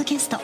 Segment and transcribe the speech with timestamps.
[0.00, 0.38] ドキャスト。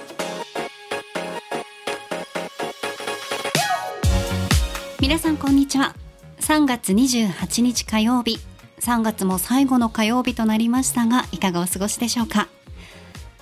[5.01, 5.95] 皆さんこんにちは。
[6.41, 8.39] 3月28日火曜日。
[8.81, 12.49] 3月も最後の火曜日となりましたがいかがお過ごしでしょうか。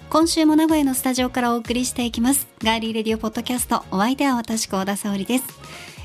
[0.09, 2.47] 今週も名古屋のスタジオからお送りしていきます。
[2.63, 3.85] ガーリーレディオポッドキャスト。
[3.91, 5.45] お相手は私高田沙織です。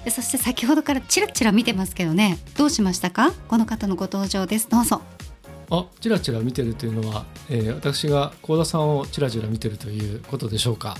[0.09, 2.39] そして先ほどからチラチラ見てますけどね。
[2.57, 3.31] どうしましたか？
[3.47, 4.69] この方のご登場です。
[4.69, 5.03] どうぞ。
[5.71, 10.95] あチラチラ見てるというのは、えー、私が幸田さんをチラチラ見てるということでしょうか。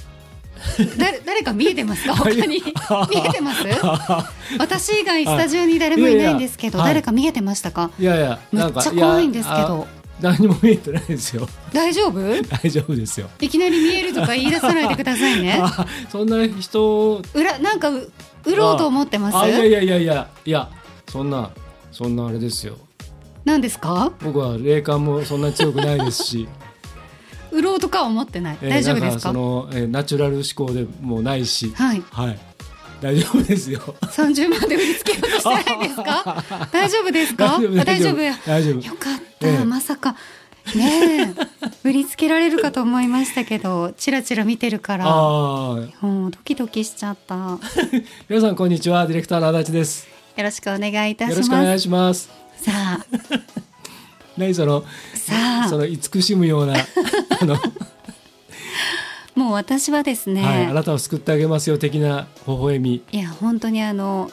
[0.98, 2.16] 誰誰か見えてますか？
[2.16, 2.62] 他に？
[3.10, 3.64] 見えてます？
[4.60, 7.92] 私以外スタジオに誰もいないんですけど誰か見えてましたか？
[8.00, 9.88] いやいやめっちゃ怖いんですけど。
[10.22, 11.48] 何も見えてないですよ。
[11.72, 12.20] 大丈夫？
[12.44, 13.30] 大丈夫ですよ。
[13.40, 15.62] いきなり見えるとか言い出さないでくださいね。
[16.12, 17.90] そんな人裏なんか
[18.44, 19.48] 売ろうと思ってます？
[19.48, 20.70] いやいやいやいやいや
[21.10, 21.52] そんな
[21.94, 22.76] そんなあれですよ
[23.46, 24.12] 何ですか？
[24.24, 26.48] 僕は霊感もそんなに強くないですし。
[27.52, 29.20] 売ろうとかは思ってない、大丈夫ですか？
[29.22, 31.72] その、えー、ナチュラル思考でもないし。
[31.76, 32.40] はい、はい、
[33.02, 33.82] 大丈夫ですよ。
[34.12, 36.44] 三十万で売りつけようとしてないですか？
[36.72, 37.60] 大丈夫ですか？
[37.86, 38.86] 大丈夫大丈夫。
[38.86, 40.16] よかった、えー、まさか。
[40.76, 41.34] ね
[41.84, 47.58] 売りつけられるかと思いましたけどチラチラ見てるからもうドキドキしちゃった。
[48.30, 49.08] 皆さんこんにちは。
[49.08, 50.08] ディレクターの足立です。
[50.38, 51.38] よろしくお願いいたします。
[51.38, 52.30] よろしくお願いします
[52.64, 53.06] さあ。
[54.38, 55.70] 何そのさあ。
[55.70, 56.76] その慈しむような
[57.42, 57.58] あの。
[59.36, 63.04] もう私はですね、はい、あなたを救ってあげますよ的な微笑み。
[63.12, 64.30] いや本当にあの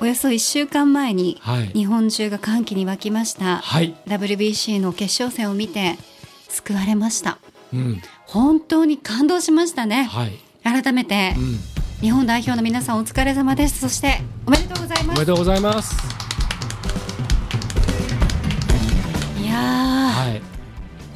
[0.00, 1.40] およそ1週間前に
[1.74, 5.98] 日本中が歓喜に沸きました、はい、WBC の決勝戦を見て
[6.48, 7.38] 救われました、
[7.72, 11.58] うん、本当に感動しましたね、はい、改めて、うん、
[12.00, 13.80] 日本代表の皆さんお疲れ様です。
[13.80, 15.04] そしておめでとうございます。
[15.04, 16.17] おめでとうございます
[19.58, 20.42] はい、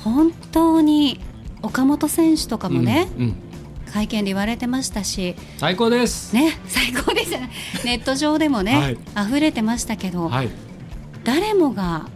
[0.03, 1.21] 本当に
[1.63, 3.37] 岡本選手とかもね、うんうん、
[3.93, 6.35] 会見で言われてましたし最高です。
[6.35, 7.33] ね最高です
[7.85, 10.49] ネット上でもね、はい、溢れてましたけど、はい、
[11.25, 12.09] 誰もが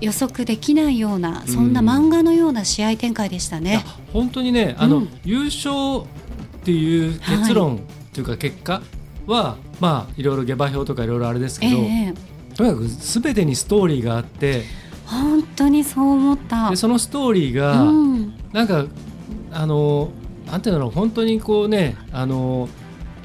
[0.00, 3.84] 予測できないようなそんな漫画のような試合展開でしたね。
[4.12, 5.72] 本当にねあの、うん、優勝
[6.02, 7.80] っていう結論
[8.12, 8.82] というか結果
[9.26, 14.64] は、はい、まあいろいろ下馬評とかいろいろあれですけど、えー、とにかくすべてにストーリーがあって
[15.06, 16.70] 本当にそう思った。
[16.70, 18.86] でそのストーリーが、うん、なんか
[19.50, 20.10] あの
[20.46, 22.68] なんていうの本当にこうねあの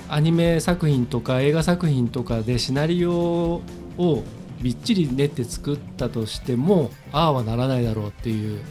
[0.09, 3.61] アニメ作品とか映画作品とかでシナリオ
[3.97, 4.23] を
[4.61, 8.61] びっちり練って作ったとしてもああはならないだろうっていう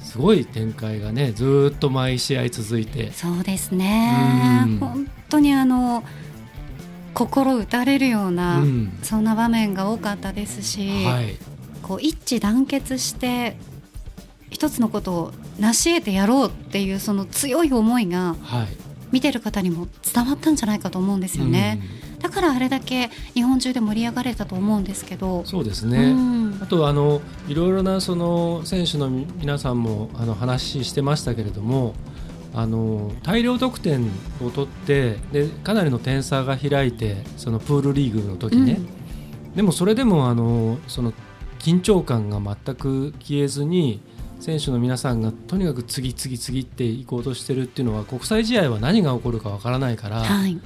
[0.00, 3.10] すごい展開がねずっと毎試合続いて。
[3.12, 6.04] そうですね、うん、本当にあの
[7.14, 11.36] 心打たれるような、うん、そんな場面が多かったですし、はい、
[11.86, 13.56] こう一致団結して
[14.50, 18.36] 一つのことを成し得てやろうっていうその強い思いが、
[19.12, 21.80] 見てる方にも伝わったんじゃないかと思うんですよね。
[22.20, 25.44] だからあれだけ日本中で盛り上がれたと思うんですけど。
[25.44, 31.94] そうですね、うん、あとあのいろいろなその選手の皆さんもあの話してましたけれども
[32.54, 34.10] あの大量得点
[34.42, 38.78] を取ってでかなりの点差が開いてそのプールリーグの時ね、
[39.44, 41.12] うん、でもそれでもあのその
[41.66, 44.00] 緊張感が全く消えずに
[44.38, 50.60] 選手の皆さんがとにかく次々次っていこうとしてるっていうのは国際試合は何が起こるかわからないから、はい、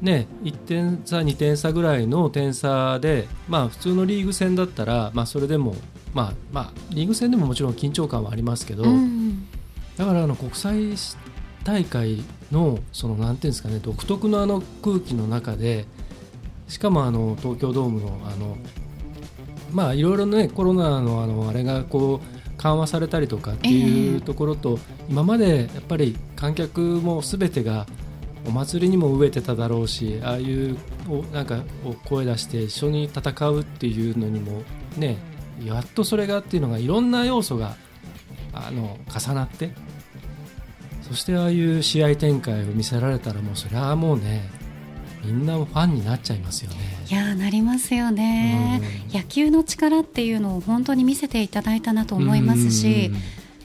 [0.00, 5.74] ね、1点差、2点差ぐらいの点差で、まあ、普通のリーグ戦だったら、まあ、それでも、
[6.14, 9.46] まあまあ、リーグ戦でももちろん緊張感はありますけど、うん、
[9.98, 10.94] だからあの国際
[11.64, 15.84] 大会のそのなんていうんですかね独特のあの空気の中で
[16.66, 18.56] しかもあの東京ドームのあの
[19.72, 27.86] まあいろいろねコロナのあのあれがこう緩和されたりとかっていうところと、えー、今までやっぱり観客もすべてが
[28.46, 30.76] お祭りにも飢えてただろうしああいう
[31.32, 31.62] なんか
[32.06, 34.62] 声出して一緒に戦うっていうのにも
[34.96, 35.18] ね
[35.64, 37.76] やっとそれがっていうのがいろんな要素が
[38.52, 39.70] あの重なって
[41.02, 44.48] そしてああいう試合展開を見せられたらもうそれはもうね
[45.24, 46.76] みんなファンになっちゃいますよね。
[47.10, 48.80] いやなりますよね、
[49.10, 53.10] うん、野球の力っていうのを本当に見せていただいたなと思いますし、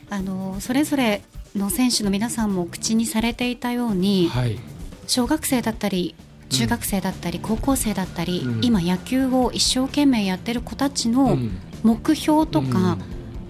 [0.09, 1.21] あのそれぞれ
[1.55, 4.59] の選手の皆さんも口にされていたように、はい、
[5.07, 6.15] 小学生だったり
[6.49, 11.37] 中学生だったり、高校生だったり、うん、今野球を一生懸命やってる子たちの
[11.83, 13.01] 目標とか、うん、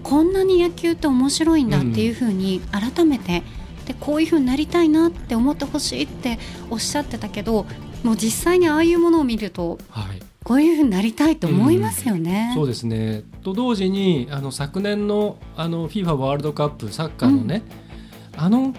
[0.02, 3.42] こんなに野球って面白いんだっていうふうに改めて
[3.86, 6.38] でこういうふうになりたいなって思ってほしいって
[6.70, 7.66] おっしゃってたけど
[8.06, 12.50] もう実際にああいうものを見ると、はい、こういうふうになりたいと思いますよね。
[12.50, 13.24] うん、そうですね。
[13.42, 17.62] と同時にあの昨年のあの FIFA ワールドカップサッカーのね、
[18.36, 18.72] あの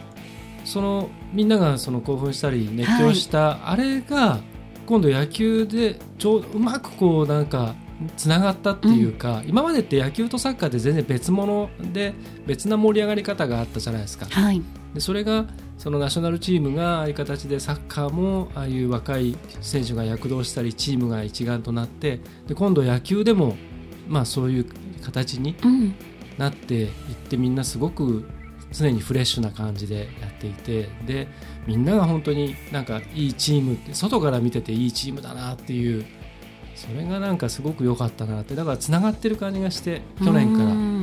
[0.63, 4.39] そのみんながその興奮したり熱狂した、はい、あれが
[4.85, 7.75] 今度野球でちょうまくこうなんか
[8.15, 12.13] つながったっていうか、うん、今までって野球とサッカーで全然別物で
[12.45, 14.25] 別な盛り上がり方があったじゃないですか。
[14.27, 14.61] はい、
[14.93, 15.47] でそれが
[15.77, 23.55] そのナショナルチームがああいう形でサッカーもああいう若い選手が躍動したりチームが一丸となってで今度野球でも
[24.07, 24.65] まあそういう
[25.03, 25.55] 形に
[26.37, 26.89] なっていっ
[27.29, 28.27] てみんなすごく
[28.71, 31.27] 常にフレッシュな感じでやっていてで
[31.67, 36.05] みんなが本当になんかいいチームって外から見てていいチームだなっていう
[36.75, 40.96] それがなんかすごく良かったなってだからつながってる感じがして去年から。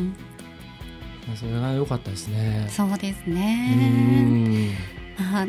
[1.37, 2.67] それが良かったですね。
[2.71, 4.77] そうですね。
[5.19, 5.47] あ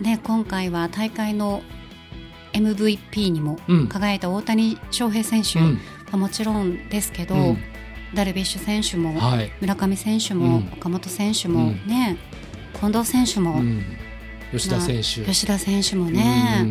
[0.00, 1.62] ね今回は大会の
[2.52, 3.58] MVP にも
[3.88, 5.58] 輝いた大谷翔平選手
[6.10, 7.58] はもちろんですけど、うん、
[8.14, 12.16] ダルビッシュ選手も、はい、村上選手も、うん、岡本選手もね、
[12.74, 13.60] 近藤選手も、
[14.52, 16.66] 吉田選手、まあ、吉田選手もね、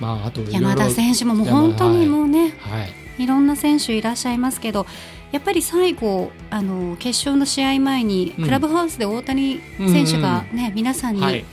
[0.00, 2.84] まあ、あと山田選手ももう本当にもうね、は
[3.18, 4.86] い、いろんな選手いらっしゃいますけど
[5.32, 11.44] やっぱり最後あの決勝の試合前にクラブハウスで大谷選手がね、うん、皆さんに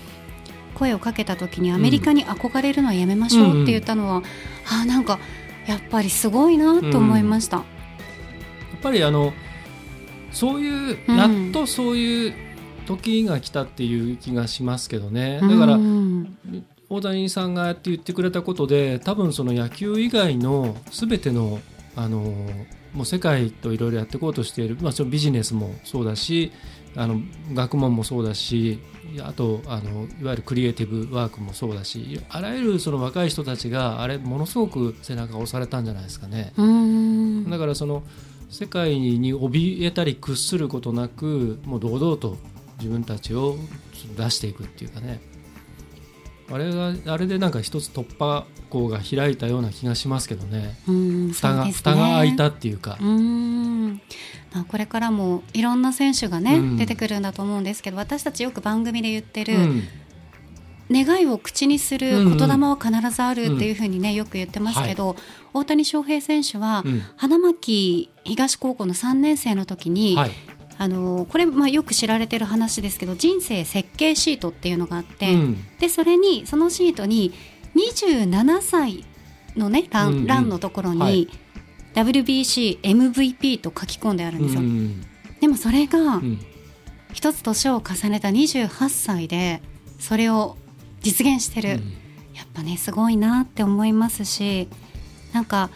[0.75, 4.23] 声をかけた時にアメリカに憧れるのはやめましょうって言ったのは、うん、
[4.81, 5.19] あなんか
[5.65, 7.57] やっぱりすごいなと思いました。
[7.57, 7.67] うん、や
[8.77, 9.33] っぱりあの
[10.31, 12.33] そういう、やっとそういう
[12.85, 15.39] 時が来たっていう気がしますけどね。
[15.41, 15.79] だから、
[16.89, 21.59] 大谷さんがやって言ってくれたことで多分その野球以外の全ての
[21.95, 22.47] あの
[22.93, 26.51] もう世界といろいろやっていこうとしている、まあ、そのビジネスもそうだし
[26.95, 27.21] あの
[27.53, 28.79] 学問もそうだし
[29.21, 36.53] あとあのいわゆるクリエイティブワークもそうだしあらゆるその若い人たちがあれものすごく背中を押されたんじゃないですかね。
[37.49, 38.03] だからその
[38.49, 42.37] 世界に怯えたり屈することなくもう堂々と
[42.79, 43.57] 自分たちを
[44.17, 45.21] 出していくっていうかね
[46.51, 50.79] あれがあれでなんか一つ突破口が開いたような気がしますけどね。
[50.87, 52.97] うん蓋が、ね、蓋が開いたっていうか。
[52.99, 54.01] うん。
[54.53, 59.83] まあ、これからもいろんな選手がね、うん、出てくるんだと思うんですけど私たちよく番組で言ってる、うん、
[60.89, 65.17] 願いを口にする言霊は必ずあるっていうふうにね、よく言ってますけど、はい、
[65.53, 66.83] 大谷翔平選手は、
[67.15, 70.31] 花巻東高校の3年生の時に、はい
[70.81, 77.33] あのこれ、まあ、よく知られてる話ですけど人生設計シートっていうのがあって、うん、でそれにそのシートに
[77.75, 79.05] 27歳
[79.57, 81.27] のね欄,、うんうん、欄のところに、はい、
[81.95, 84.61] WBCMVP と書き込んであるんですよ。
[84.61, 85.01] うん、
[85.41, 86.21] でもそれが、
[87.11, 89.61] 一つ年を重ねた28歳で
[89.99, 90.55] それを
[91.01, 91.77] 実現してる、うん、
[92.35, 94.69] やっぱねすごいなって思いますし
[95.33, 95.71] なんか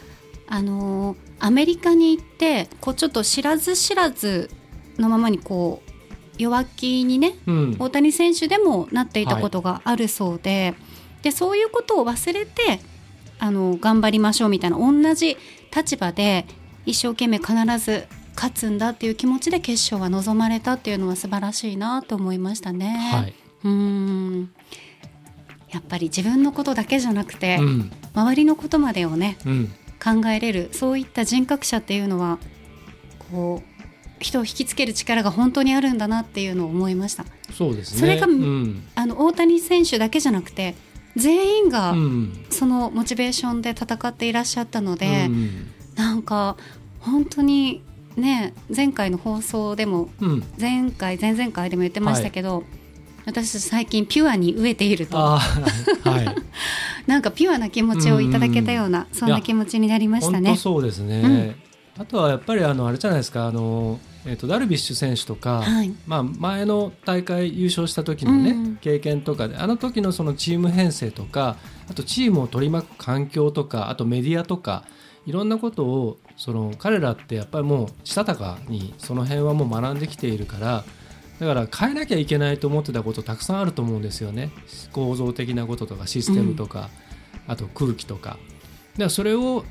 [0.48, 4.50] あのー、アメリカに行ってこうちょっと知らず知らず
[4.98, 5.92] のままにこう
[6.38, 10.86] 弱気にね、うん、大谷選手でもなっていたことがあるそうでは
[11.22, 12.80] い、でそういうことを忘れて
[13.40, 15.38] あの頑張りましょうみたいな同じ
[15.76, 16.46] 立場で
[16.86, 23.12] 一生懸命必ず勝つんだっていう気持ちで決勝は臨まれたっていうのは素晴らしいなと思いましたね。
[23.12, 23.34] はい、
[23.64, 24.52] うん。
[25.70, 29.68] やっぱり自分のことだけじゃなくて、うん、周りのことまでをね、うん、
[30.04, 32.38] 考えれるそういった人格者っていうのは
[33.32, 33.73] こう
[34.24, 37.26] 人を引きつける力が本当にあるんだなっていうのを思いました。
[37.52, 40.76] そうです、ね、それが、うん、あの大谷選手だけじゃなくて
[41.16, 41.94] 全員が
[42.50, 46.58] そのモチベーションで戦っていらっしゃったので、うん、なんか
[47.00, 47.84] 本当に
[48.16, 52.64] ね前回の放送でも、うん、前回前々回でも言ってましたけど、はい、
[53.26, 60.56] 私たち最近ピュアに飢えていると、はい、 なんかピュアな気持ちをいただけたような、うん、そんな気持ちになりましたね。
[60.58, 61.58] そうですね、
[61.98, 71.58] あとはやっぱりあのあれじゃないですかあのえーと、ダルビッシュ選手とか、はい、まあ、前の大会優勝した時のね、うん、経験とかであの時のそのチーム編成とか
[71.90, 74.86] あとチームを取り巻く環境とかあとメディアとか
[75.26, 80.84] いろんなことをその彼らってやっぱりもうしたたかにその辺はもう学んできているから
[81.40, 84.52] だから変えなきゃいけないと思ってたことたくさんあると思うんですよね。
[84.94, 86.90] 構造的なこととかシステムとか、
[87.48, 88.30] うん、あと空気とか。
[88.30, 88.40] だか
[88.98, 89.66] らそれを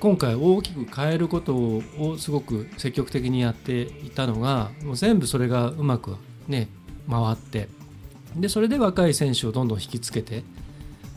[0.00, 6.68] 今回大きく変えることをすごく積極的にやっていたのがもう全部それがうまくね
[7.10, 7.68] 回って。
[8.36, 10.42] でそれで若い選手をどんどん引きつけて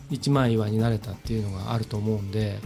[0.09, 2.59] 一枚岩になれたっていうのがあると思うんで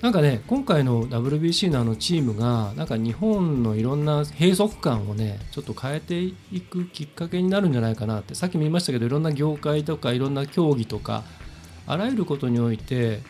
[0.00, 8.34] なんかね今回の WBC のあのチームがなんか日本のいろんな閉塞感をねちょっと変えていくきっかけになるんじゃないかなって。
[8.34, 11.24] さっきも言いましたけどいろんな業界とかいろんな競技とか
[11.86, 13.22] あらゆることにおいて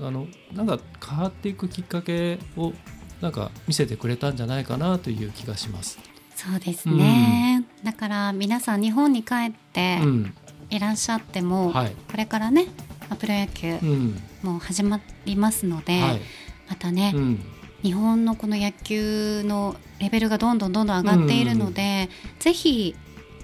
[0.00, 2.72] あのなんか変わっていくきっかけを
[3.20, 5.98] なんか見せてくれたんじゃないかなという気がします。
[6.34, 10.34] そうですね、だから皆さん日本に帰ってうん。
[10.70, 11.96] いらっしゃっても、はい。
[12.10, 12.66] これからね
[13.08, 14.22] まあプロ野球うん。
[14.42, 16.20] もう始まりますので、はい。
[16.68, 17.44] またね、うん。
[17.82, 22.08] 日本のこの野球のレベルがどんどんどんどん上がっているので、
[22.38, 22.94] ぜひ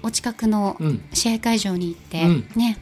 [0.03, 2.77] お近くのうん試合会場に行って、うんね、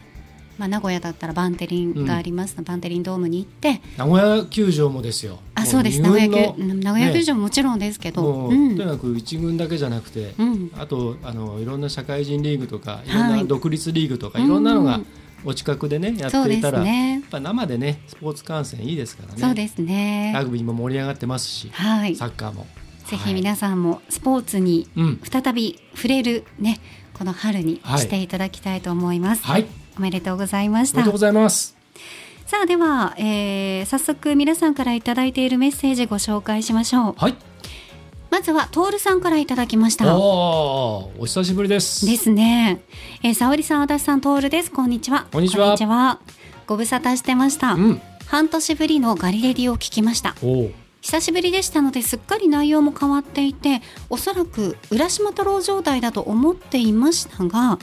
[0.57, 2.55] まあ、名古屋だったらバンテリンがあります。
[2.57, 3.81] の、バンテリンドームに行って。
[3.97, 5.39] 名古屋球場もですよ。
[5.55, 6.01] あそうです。
[6.01, 8.77] 名古屋球名古屋球場ももちろんですけど、もう、うん。
[8.77, 10.71] とにかく一軍だけじゃなくて、うん。
[10.77, 13.09] あとあのいろんな社会人リーグとかい。
[13.09, 15.05] ろんはない独立リーグとか、い、ろんなのがうん。
[15.47, 17.13] お近くでねやっていたら、すね。
[17.13, 19.39] やっぱ生でねスポーツ観戦いいですからね。
[19.39, 20.31] そうですね。
[20.33, 22.15] ラグビーも盛り上がってますし、はい。
[22.15, 22.65] サッカーも。
[23.05, 25.21] ぜひ皆さんもスポーツにうん。
[25.23, 26.79] 再び触れるね
[27.13, 27.99] この春にはい。
[27.99, 30.97] していただきたいと思います、はいおめでとうございました。
[30.97, 31.75] おめでとうございます。
[32.45, 37.15] さあでは、えー早速皆さんからいただいているメッセージご紹介しましょう。
[37.17, 37.35] はい。
[38.29, 40.17] まずはトールさんからいただきました。
[40.17, 42.05] おーお久しぶりです。
[42.05, 42.81] ですね、
[43.23, 44.71] えー、沙織さん足立さんトールです。
[44.71, 45.27] こんにちは。
[45.31, 46.19] こんにちは。
[46.67, 48.01] ご無沙汰してました、うん。
[48.25, 50.35] 半年ぶりのガリレディを聞きました。
[51.05, 57.77] 久しぶりでしたのですっかり内容も変わっていておそらく浦島太郎状態だと思っていましたが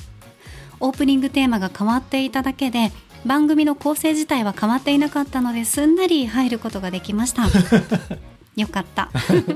[0.83, 2.91] オープニングテーマが変わっていただけで
[3.25, 7.45] 番組の構成自体は変わっていなかったのですんなり入ることができました。
[8.57, 9.09] よかった。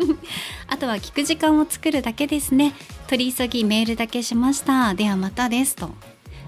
[0.69, 2.73] あとは聞く時間を作るだけですね。
[3.09, 4.95] 取り急ぎメールだけしました。
[4.95, 5.91] ではまたですと。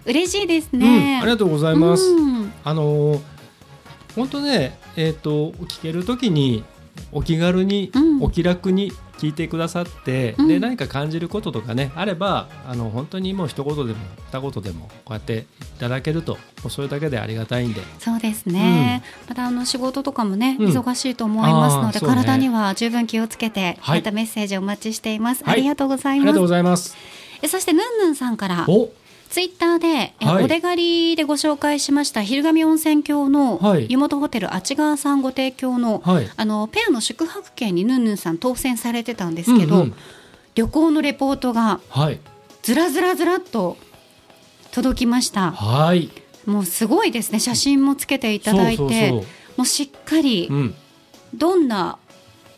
[0.06, 2.52] 嬉しいですうん、ね、ありがとうございます、うん。
[2.64, 3.20] あのー
[4.14, 6.64] 本当ねえっ、と聞けるときに
[7.12, 8.22] お気軽に、うん。
[8.22, 10.48] お気楽に聞いてくださって、うん。
[10.48, 13.98] で何か感じることとかねあればあの本当にもう一言でも
[14.32, 17.82] 二言でもこうやっていただけるともうそれだけでありがたいんで。
[17.98, 20.66] そうですね、またあの仕事とかもね、うん。
[20.68, 22.06] 忙しいと思いますので、ね。
[22.06, 24.00] 体には十分気をつけて、はい。
[24.00, 25.54] またメッセージお待ちしています、はい。
[25.54, 26.24] ありがとうございます。
[26.24, 26.96] ありがとうございます。
[27.40, 28.64] えそしてぬんぬんさんから。
[28.68, 28.90] お
[29.28, 30.44] ツイッターで、えはい。
[30.44, 33.86] お出狩りでご紹介しました昼神温泉郷のはい。
[33.88, 36.30] 湯本ホテルあち川さんご提供の、はい。
[36.36, 39.94] あのペアの宿泊券にぬんぬんさん当選されてたんですけど、うんうん。
[40.54, 42.20] 旅行のレポートがはい。
[42.62, 43.76] ずらずらずらっと
[44.72, 45.52] 届きました。
[45.52, 46.10] はい。
[46.46, 49.12] もうすごいですね写真もつけていただいて
[49.56, 50.50] もうしっかり
[51.34, 51.98] どんな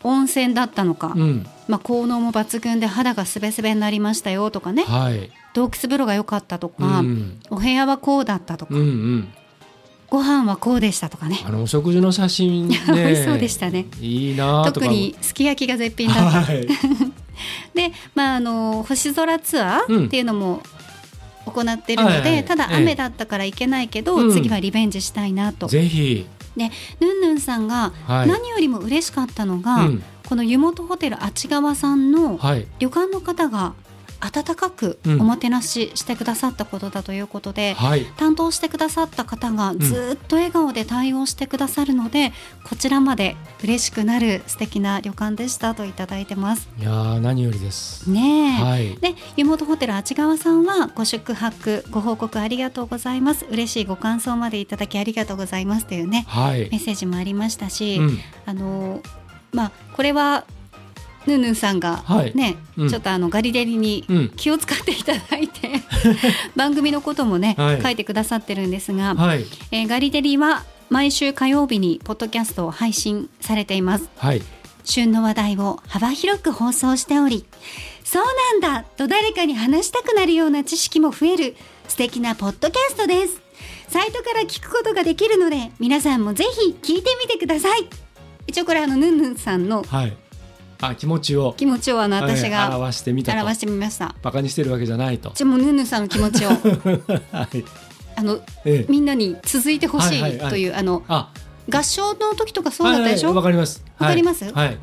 [0.03, 1.45] 温泉だったのか、うん。
[1.67, 4.83] まあ、効能も抜群で肌がすべすべになりましたよとかね。
[4.83, 7.39] はい洞窟風呂が良かったとうか、ん。
[7.49, 9.33] お部屋はこうだったとか、うんうん。
[10.09, 11.39] ご飯はこうでしたとかね。
[11.45, 12.77] あのお食事の写真ね。
[12.87, 13.85] 美味しそうでしたね。
[14.01, 16.67] いいなとか特にすき焼きが絶品だった、はい。
[17.73, 19.95] で、まあ、あの星空ツアうん。
[20.03, 20.61] ーっていうのも
[21.45, 22.45] 行っているので、はいはい。
[22.45, 24.31] ただええ雨だったから行けないけど、うん。
[24.31, 25.67] 次はリベンジしたいなと。
[25.67, 26.25] ぜひ。
[26.57, 28.27] でヌンヌンさんがはい。
[28.27, 30.03] 何よりも嬉しかったのが、うん。
[30.27, 32.67] この湯本ホテルあち川さんのはい。
[32.79, 33.73] 旅館の方が
[34.21, 38.05] 温かくうんおもてなししてくださったことだということで、はい。
[38.17, 42.31] 担当してくださった方がずっと笑顔で対応してくださるので、
[42.63, 46.69] こちらまで嬉しくなる素敵な旅館でしたといただいてます。
[46.79, 48.09] いやー何よりです。
[48.09, 48.95] ねえ、はい。
[48.97, 53.45] で湯本ホテルあち川さんはご宿泊ご報告ありがとうございます。
[53.49, 56.69] 嬉しいご感想までいただきありがとうございますというねはい。
[56.71, 58.19] メッセージもありましたし、うん。
[58.45, 59.01] あの
[59.51, 60.45] まあこれは
[61.27, 62.35] ヌンヌンさんがはい。
[62.35, 62.89] ね、うん。
[62.89, 65.81] ちょっとあのガリデリにうん気を使っていただいて、
[66.55, 67.81] 番組のこともね、はい。
[67.81, 69.45] 書いてくださってるんですが、はい。
[69.71, 74.09] えーガリデリは毎週火曜日にポッドキャストを配信されています。
[74.17, 74.41] はい。
[74.83, 77.45] 旬の話題を幅広く放送しており
[78.03, 78.25] そう
[78.59, 81.55] なんだと誰かに話したくなるような知識も増える
[81.87, 83.41] 素敵なポッドキャストです。
[83.87, 87.87] サイトから聞くことができるので皆さんもぜひ聞いてみてください。
[88.47, 90.17] 一応これあのヌンヌンさんのはい
[90.81, 91.53] あ気持ちを。
[91.57, 93.39] 気持ちをあの私はいが表してみたと。
[93.39, 94.15] 表してみました。
[94.21, 95.31] バカにしてるわけじゃないと。
[95.33, 96.49] じゃあもうヌンヌンさんの気持ちを。
[96.49, 97.63] はい。
[98.15, 98.85] あのええ。
[98.89, 100.49] みんなに続いてほしはいはいはいい。
[100.49, 101.31] というあのあ。
[101.69, 103.85] 合唱の時とかそうだったでしょ、はいはいわかります。
[103.99, 104.43] わかります？
[104.45, 104.67] はい。
[104.67, 104.77] はい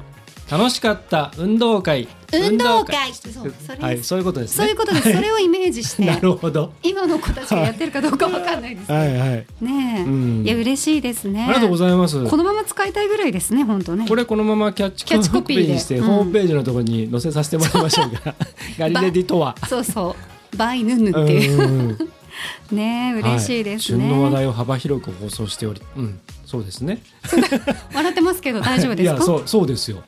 [0.51, 2.09] 楽しかった運動会。
[2.33, 3.13] 運動会。
[3.13, 3.83] そうそれです。
[3.83, 4.57] はいそういうことですね。
[4.57, 5.13] そういうことです。
[5.13, 6.73] それをイメージし なてるほど。
[6.83, 8.87] 今の子たちがやってるかどうかわかんないです。
[8.87, 9.47] けどはいはい。
[9.61, 10.43] ねえ、うん。
[10.47, 11.45] いや嬉しいですね。
[11.45, 12.25] ありがとうございます。
[12.25, 14.07] このまま使いたいぐらいですね本当ね。
[14.09, 15.73] これこのままキャッチキャッチコピーで。
[15.75, 16.07] にして、うん。
[16.07, 18.35] ホームページのところに載せさせてもらいましょ うか
[18.79, 20.17] ガリレディとはそうそ
[20.53, 20.57] う。
[20.57, 21.61] バイヌンヌっていう。
[21.61, 21.99] うん。
[22.71, 27.03] ねえ嬉しいですね、はい、旬の話題を幅広く放送しており、うん、そうですね。
[27.93, 29.17] 笑ってますけど大丈夫ですか？
[29.17, 30.05] いや、そう、そうですよ。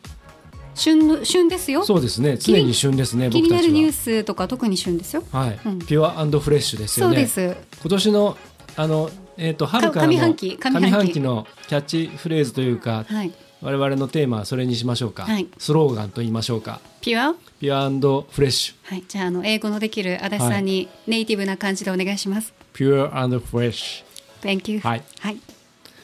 [0.74, 1.84] 旬の旬ですよ。
[1.84, 2.36] そうですね。
[2.36, 3.30] 常に旬ですね。
[3.30, 3.92] 気になるニューは。
[3.92, 5.24] スとか特に旬ですよ。
[5.32, 5.78] はい、うん。
[5.80, 7.26] ピュアフレッシュですよね。
[7.26, 7.56] そうです。
[7.82, 8.36] 今年の、
[8.76, 10.86] あの、えっ、と、春からの上半期上半期。
[10.86, 13.32] 上半期のキャッチフレーズというか、はい。
[13.62, 15.46] 我々のテーマはそれにしましょうか、はい。
[15.58, 16.80] スローガンと言いましょうか。
[17.00, 17.34] ピュア？
[17.60, 17.90] ピュア
[18.30, 18.90] フレッシュ。
[18.90, 22.54] はい、じゃああの英語のできる足立さんにネイティブな感じでお願いします。
[22.72, 24.48] ピュアフレッシュ。
[24.48, 24.80] Thank you.
[24.80, 25.02] はい。
[25.18, 25.36] はい。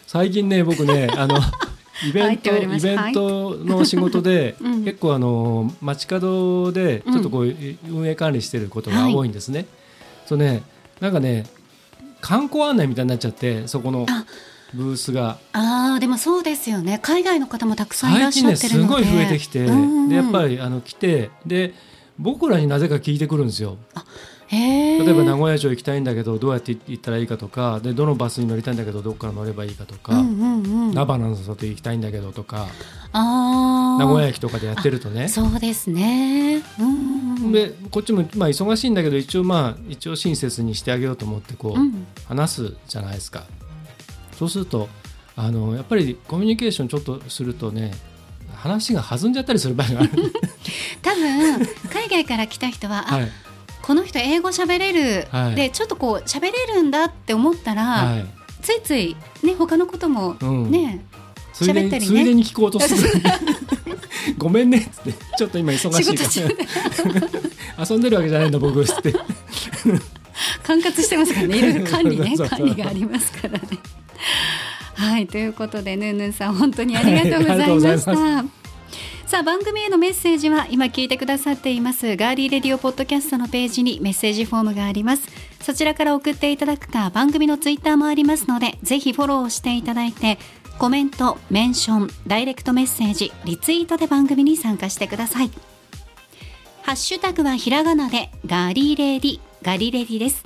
[0.07, 1.37] 最近ね僕ねあの
[2.05, 4.85] イベント、イベントの仕事で、うん。
[4.85, 7.55] 結構あの街角でちょっとこう、
[7.89, 9.67] 運営管理してることが多いんですね。
[10.27, 10.63] そうね
[11.01, 11.45] なんかね
[12.21, 14.25] 観光案内みたいになっちゃってそこのあ。
[14.75, 15.39] ブースが。
[15.53, 16.99] ああでもそうですよね。
[17.01, 19.05] 海外の方もたくさんいら最っしゃってるので。
[19.05, 21.75] 近ねすごい増えてきて、うんうんでやっぱりあの来てで
[22.19, 23.77] 僕らになぜか聞いてくるんですよ。
[23.95, 32.67] へー例えば名古屋城行きたいんだけどどうやって行ったらいいかとかでどのバスに乗りたいんだけどどこから乗ればいいかとか、うんうんの里行きたいんだけどとか。
[33.13, 35.29] 名古屋駅とかでやってるとね。
[35.29, 36.63] そうですね。
[36.79, 37.53] うんうんうん。
[37.53, 42.07] でこっちもまあ忙しいんだけど一応まあ一応親切にしてあげようと思ってこう、うん。
[42.27, 43.45] 話すじゃないですか。
[44.33, 44.89] そうすると
[45.35, 47.93] あのやっぱりコミュニケーションちょっとするとね
[48.55, 50.11] 話が弾んじゃったりする場合がある、
[51.03, 53.31] 多分海外から来た人は、あはい
[53.83, 55.55] この人英語喋れる、はい。
[55.55, 58.27] でちょっとこう喋れるんだって思ったら、はい。
[58.63, 60.71] ついついね他のこともうん。
[60.71, 61.05] ね、
[61.53, 62.21] ついでに喋ったりね。
[62.21, 63.23] ついでに聞こうとする。
[64.39, 64.79] ごめんね。
[64.79, 65.15] っつって。
[65.39, 67.15] ちょっと今忙しいか
[67.79, 67.85] ら。
[67.89, 69.13] 遊んでるわけじゃないんだ僕っつって。
[70.63, 71.59] 管轄してますからね。
[71.59, 72.37] いろいろ管理ね。
[72.37, 73.61] 管理がありますからね。
[74.95, 75.27] はい。
[75.27, 78.45] ということでヌンヌンさん本当にありがとうございましまた。
[79.27, 82.17] さあ番組へのメッセージは今聞いてくださっています。
[82.17, 85.29] ガーリーレディオポッドキャストのページにメッセージフォームがあります。
[85.61, 90.39] そちらから送っていただくか番組のツイッターもありますのでぜひフォローしていただいて
[90.79, 95.51] コメントメンションダイレクトメッセージリツイートで番組に参加してください。
[96.83, 100.45] ハッシュタグはひらがなでガーリーレディガリレディです。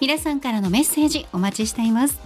[0.00, 2.20] 皆さんからのメッセージお待ちしています。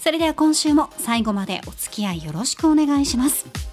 [0.00, 3.65] それでは今週も最後までお付き合いよろしくお願いします。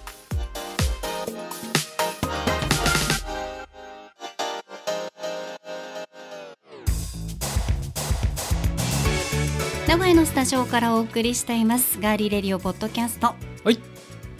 [10.34, 12.00] スタジオからお送りしています。
[12.00, 13.36] Girly Radio Podcast。
[13.62, 13.78] はい。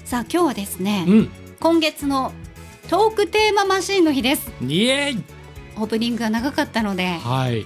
[0.04, 1.28] さあ今日はですね、うん。
[1.60, 2.32] 今月の
[2.90, 4.50] トークテーママシーンの日です。
[4.60, 5.24] イエーイ。
[5.76, 7.64] オープニングが長かったのではい。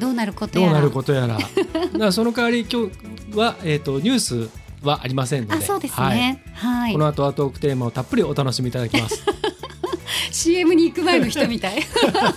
[0.00, 0.72] どうなることやら。
[0.72, 1.38] どうなることやら。
[1.96, 2.90] らその代わり今
[3.30, 4.50] 日は、えー、とニュース
[4.82, 5.54] はありませんので。
[5.54, 6.18] あそうですはい。
[6.18, 9.24] ねはい、この後はトークテーマをたっぷりお楽しみいただきます。
[10.32, 11.80] CM に行く前の人みたい。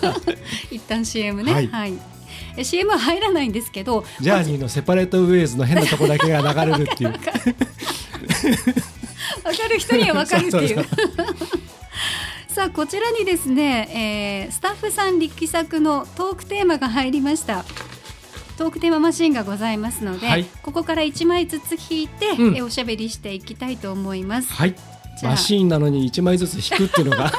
[0.69, 1.69] 一旦 CM ね。
[1.71, 1.93] は、はい。
[1.93, 2.12] いえ
[2.61, 7.11] CM は入らないんですけどジャーニーのセパレートウェイズの変なとこだけが流れるっていう。
[9.43, 10.85] 分かる人には分かるっていう。
[12.47, 17.65] さあこちらにですね、えースタッフさん力作のトークテーマが入りました。
[18.57, 20.45] トークテーママシンがございますので、はい。
[20.61, 22.57] ここから1枚ずつ引いて、うん。
[22.57, 24.53] えおしゃべりしていきたいと思います。
[24.53, 24.75] はい。
[25.23, 27.31] マシーンなのに一枚ずつ引くっていうのが、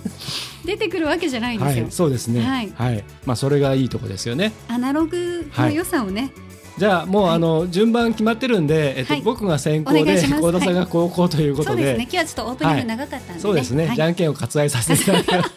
[0.64, 2.42] 出てくるわけじゃないんですよ、はい、そうですね。
[2.42, 2.72] はい。
[2.74, 3.04] はい。
[3.24, 4.52] まあそれがいいとこですよね。
[4.68, 6.30] アナログの良さをね、
[6.78, 7.34] じゃあもう、はい。
[7.34, 9.22] あの順番決まってるんで、えっと、はい。
[9.22, 10.42] 僕が先行でお願いします。
[10.42, 11.76] 幸田さんが後攻ということで。
[11.76, 12.02] そうですね。
[12.04, 13.96] 今日はちょっとオープニング長かったんでね、そうですね、はい。
[13.96, 15.50] じゃんけんを割愛させていただきます。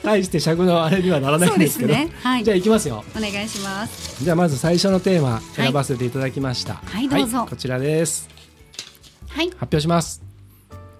[0.02, 1.94] 大して尺のあれにはならないんですけど。
[1.94, 2.10] ね。
[2.22, 2.44] はい。
[2.44, 3.04] じゃあ行きますよ。
[3.16, 4.22] お願いします。
[4.22, 6.80] じゃあまず最初のテーマ選ばせていただきました。
[6.84, 7.08] はい。
[7.08, 7.46] どうぞ。
[7.48, 8.28] こちらです。
[9.28, 9.46] はい。
[9.50, 10.33] 発表します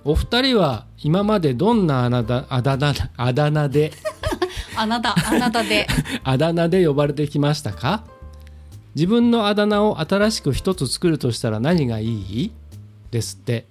[0.04, 3.92] お二人は今までどんなあなだあだ名あだ名で？
[4.76, 5.86] あなたあなたで。
[6.24, 8.04] あだ名で呼ばれてきましたか？
[8.94, 12.52] 自分のあだ名を新しく一つ作るとしたら何がいい？
[13.10, 13.66] ですって。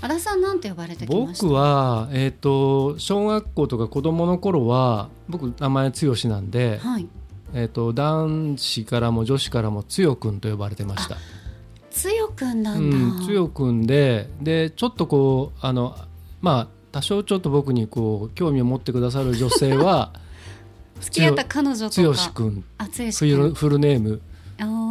[0.00, 1.44] 和田さんなんて呼ばれてきました？
[1.46, 7.06] 僕は、えー、と小学校とか子供の頃は僕名前剛なんで、はい。
[7.54, 11.16] えー、と男子からも女子からも剛くんと呼ばれてました
[12.38, 15.96] つよくんなうんだ、ん、強くんででちょっとこうあの
[16.40, 20.12] まあ多少ちょっと僕にこう興味を持ってくださる女性は
[21.00, 22.64] 付き合った彼女とか剛くん。
[23.54, 24.20] フルネーム。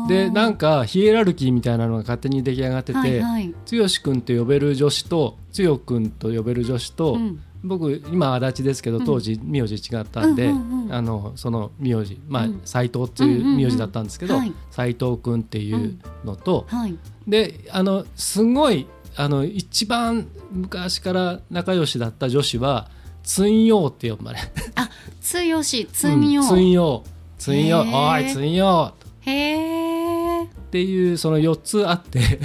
[0.08, 3.54] でなんかかヒエラルキーみたいなのが勝手に出来上がっててはいはい。
[3.70, 7.42] 剛くんと呼べる女子と強くんと呼べる女子と、うん。
[7.64, 9.06] 僕今足立ですけどうん。
[9.06, 12.62] 当時名字違ったんで、うんうんうんあのその名字まあうん。
[12.64, 16.98] 斎藤っていう名字だったんですけどうんうんうん斎藤くんっていうのと、はい
[17.28, 22.90] であのすごいあの一番昔から仲良しだった女子は
[23.24, 24.40] つんようって呼ばれ
[24.76, 28.26] あつよしつんようんつんようつんようへー。
[28.26, 28.94] おいつんよ
[29.26, 32.40] うへえっていうその4つあって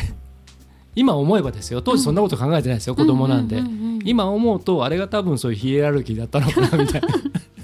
[0.95, 1.81] 今思えばですよ。
[1.81, 7.09] 当時そんなこと考えてないですよ、子供なんで、うんうんうんうん今思うとあれが多分そういうヒエラルキーだったのかなみたいな。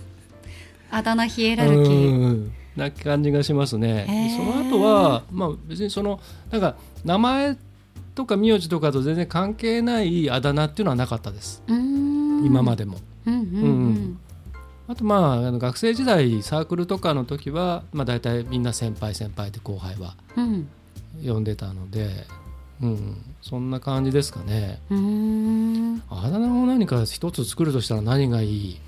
[0.98, 2.10] あだ名ヒエラルキー。
[2.10, 4.34] うんな感じがしますね。
[4.36, 7.58] その後はまあ別にそのなんか名前
[8.14, 11.62] とか名字とかと全然関係ないあだ名っていうのはなかったです。
[11.68, 12.98] 今までも。
[13.26, 14.18] うんうんうん。
[14.88, 20.68] あとまああの学生時代サークルとかの時は、まあ、大体みんな先輩先輩で後輩はうん。
[21.22, 22.08] 呼んでたので、
[22.80, 24.80] うん、そんな感じですかね。
[26.08, 28.80] あだ名を何か一つ作るとしたら何がいい？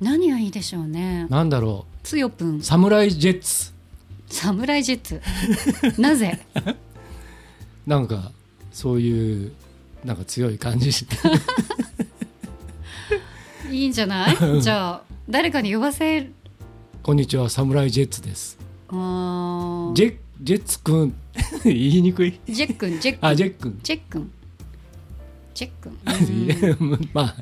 [0.00, 1.26] 何がいいでしょうね。
[1.28, 2.58] なんだろつよぷん。
[2.58, 3.72] うサムライジェッツ。
[4.28, 5.20] サムライジェッツ。
[6.00, 6.38] なぜ？
[7.86, 8.32] なんか
[8.72, 9.52] そういう
[10.04, 10.90] なんか強い感じ
[13.70, 14.36] いいんじゃない？
[14.62, 16.20] じゃあ誰かに呼ばせ？
[16.20, 16.32] る
[17.02, 18.56] こんにちはサムライジェッツです。
[18.90, 21.14] ジェジェッツくん。
[21.64, 22.38] 言いにくい。
[22.48, 23.80] ジェックンジェックンあジェックん。
[23.82, 24.30] ジェックン
[25.54, 25.90] ジェック。
[26.82, 27.08] ンうん。
[27.12, 27.36] まあ。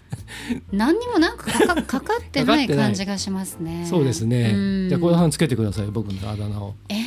[0.73, 3.87] 何にもなんかかかかかってない感じがしますね。
[3.89, 4.51] そうですね。
[4.55, 4.89] うん。
[4.89, 6.75] じゃあ小田さんつけてください僕のあだ名を。
[6.89, 7.01] えー。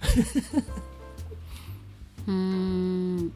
[2.28, 3.32] うーん。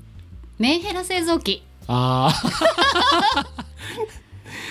[0.58, 1.62] メンヘラ製造機。
[1.86, 3.64] あー。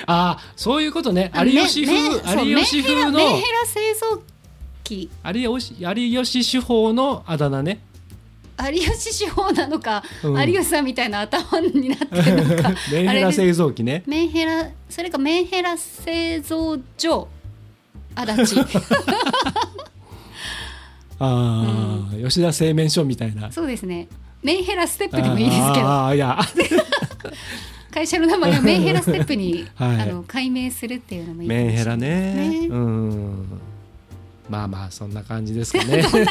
[0.06, 1.32] あーそういうことね。
[1.34, 3.12] あ有吉風有吉風の。
[3.12, 4.22] メンヘラ製造
[4.84, 5.10] 機。
[5.34, 7.80] 有吉有吉手法のあだ名ね
[8.58, 10.40] 有吉手法なのか、うん。
[10.50, 14.04] 有吉さんみたいな頭になってるのか メンヘラ製造機ね。
[14.06, 17.28] メンヘラそれかメンヘラ製造所。
[18.16, 18.60] 足立。
[21.20, 23.52] ああ、吉田製麺所みたいな。
[23.52, 24.08] そうですね。
[24.42, 25.88] メンヘラステップでもいいですけど。
[25.88, 26.38] ああいや。
[27.92, 30.02] 会社の名前をメンヘラステップに、はい。
[30.02, 32.34] あの改名するっていうのもいいメンヘラね。
[32.34, 32.68] ね。
[32.70, 33.62] うん
[34.54, 36.04] まあまあそんな感じですかね。
[36.04, 36.22] 感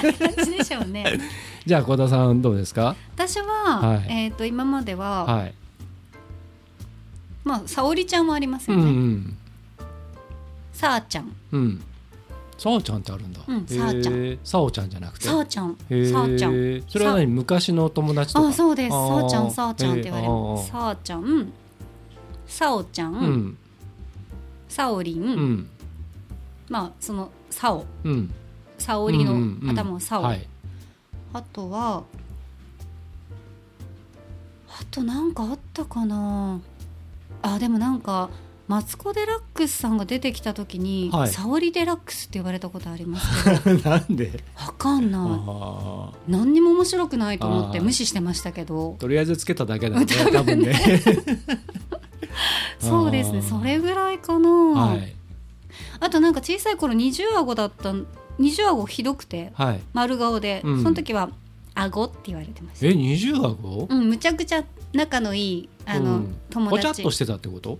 [0.44, 1.04] じでしょうね。
[1.66, 2.94] じゃあ小田さんどうですか？
[3.16, 4.06] 私は、はい。
[4.08, 5.54] えっ、と今までは、はい。
[7.42, 9.37] まあ沙織ちゃんもありますうよね、んうん。
[10.72, 11.32] さあちゃん。
[11.50, 11.82] うん。
[12.56, 13.40] ちゃんってあるんだ。
[13.44, 14.38] うんさあちゃん。
[14.44, 15.24] さおちゃんじゃなくて？
[15.26, 15.76] さあちゃん。
[15.76, 16.82] ちゃん。
[16.88, 17.26] それは何？
[17.26, 18.90] 昔の友達あそうです。
[18.90, 21.52] さあちゃんさあちゃんって言われへーますさあちゃん。
[22.46, 23.56] さおちゃん。
[26.68, 28.31] まあそのさおうん。
[28.79, 29.35] さおりの
[29.73, 30.49] 頭をさお、はい。
[31.33, 32.03] あとは
[34.69, 36.61] あとなんかあったかな。
[37.43, 38.31] あでもなんか
[38.69, 41.29] マツコ・デラックスさんが出てきた時に「はい。
[41.29, 43.81] 沙織デラックス」って呼ばれたことありますけど。
[43.91, 44.43] なんで？
[44.59, 45.23] わかんない。
[45.23, 48.95] あ何にも面白くないと思って無視してましたけど。
[48.95, 50.73] ーとりあえずつけただけ だね多分ね。
[51.05, 51.43] 多分ね。
[52.81, 53.43] そうですね。
[53.43, 55.15] それぐらいかな、はい
[56.01, 57.95] あとなんか小さい頃二重顎だった
[58.38, 59.81] 二重顎ひどくてはい。
[59.92, 60.83] 丸顔で、うん。
[60.83, 61.31] その時は
[61.75, 62.87] 顎って言われてました。
[62.87, 63.87] え二重顎？
[63.88, 66.35] うんむちゃくちゃ仲のいいあの、うん。
[66.51, 67.79] 友ぽちゃっ達としてたってこと？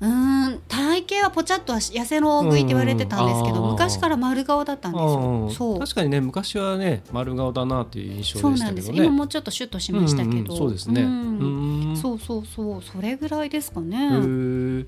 [0.00, 5.78] うーん体型はぽちゃっとはし痩せの大食いって言われてたんですけど、うん昔から丸顔だったんですうよんそう。
[5.78, 11.02] 確かにね昔はね丸顔だなっていう印象そうなんです、今もうちょっとシュッとしましたけど、うんうんそうですね。
[11.02, 11.92] ううん。
[11.92, 12.82] んそうそうそう。
[12.82, 14.86] それぐらいですかへねー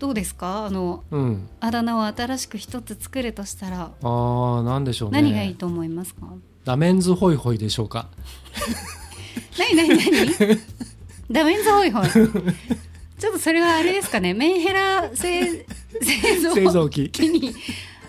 [0.00, 0.64] どうですか？
[0.64, 1.48] あのうん。
[1.60, 3.90] あだ名を新しく一つ作るとしたら。
[4.02, 5.20] あーなんでしょうね。
[5.20, 6.22] 何がいいと思いますか、
[6.64, 8.08] ダメンズホイホイでしょうか？
[9.58, 10.58] 何何何？
[11.30, 12.08] ダメンズホイホイ？
[12.08, 14.32] ちょっとそれはあれですかね？
[14.32, 15.66] メンヘラ製
[16.00, 17.10] 製造製造機。
[17.10, 17.54] 機に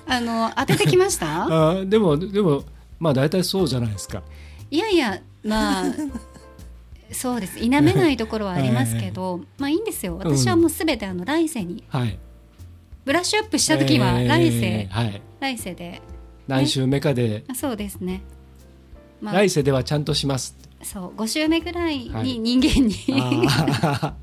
[0.08, 1.44] あの当ててきました？
[1.44, 2.64] あーでもでも
[3.00, 4.24] まあ大体そうじゃないですか。
[4.70, 5.86] いやいやまあ
[7.12, 7.60] そうです。
[7.60, 10.18] 否めないところはありますけど、まあいいんですよ。
[10.18, 12.18] 私はもうすべてあの来世にはい。
[13.06, 15.22] ブラッシュアップした時はえー来世、はい。
[15.40, 16.02] 来世で。
[16.48, 17.44] 何週目かで。
[17.50, 18.22] あそうですね。
[19.20, 20.58] まあ来世ではちゃんとします。
[20.84, 21.20] そう。
[21.20, 22.24] 5週目ぐらいはい。
[22.24, 22.96] に人間に、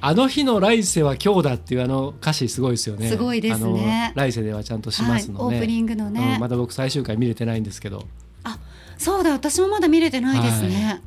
[0.00, 3.08] あの日の来世は今日だっていうあの歌詞すごいですよね。
[3.08, 4.12] すごいですね。
[4.14, 8.06] 来世ではちゃんとしはいますのね、オープニングのね、うんまだ僕最終回見れてないんですけど。
[8.98, 9.32] そうだ。
[9.32, 11.02] 私もまだ見れてないですね、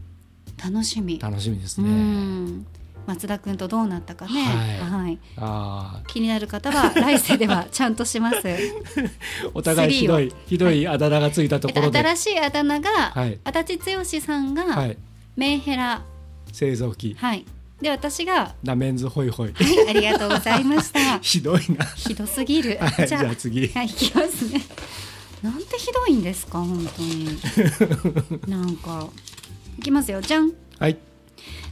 [0.64, 1.20] 楽しみ。
[1.20, 2.66] 楽しみですうねん。
[3.06, 4.44] 松田君とどうなったかね。
[4.44, 5.04] はい。
[5.04, 8.38] はい、あ気になる方は 来世ではちゃんとします。
[8.38, 8.70] ー
[9.54, 13.40] お互いひどいひどいあだ名がついたとえっところで、新しいあだ名が、はい。
[13.44, 14.98] 足立剛さんが、はい、
[15.36, 16.04] メンヘラ。
[16.52, 17.16] 製造機。
[17.18, 17.46] はい。
[17.82, 21.20] で私がダメンズホイホイはいありがとうございました。
[21.22, 21.86] ひどいな。
[21.86, 23.68] ひどすぎる、はいじゃあじゃあ次。
[23.70, 24.62] はいいきますね。
[25.42, 27.40] なんてひどいんですか本当に。
[28.48, 29.08] なんか
[29.80, 30.22] いきますよ。
[30.22, 30.52] じゃん。
[30.78, 30.98] はい。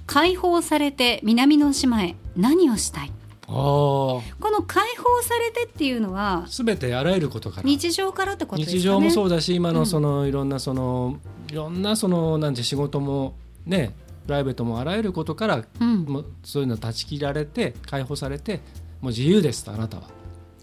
[0.06, 2.16] 解放されて南の島へ。
[2.38, 3.12] 何をしたい？
[3.48, 7.64] ああこの解放されてっていうのはすべてあらゆることから。
[7.64, 8.80] 日常からってことですかね。
[8.80, 9.76] 日常もそうだし今うん。
[9.76, 11.20] のそのいろんなその
[11.52, 13.94] いろんなそのなんて仕事もね
[14.26, 18.62] プライベートもあらゆることからうん、もうそういうの断ち切られて解放されて
[19.02, 20.04] もう自由ですとあなたは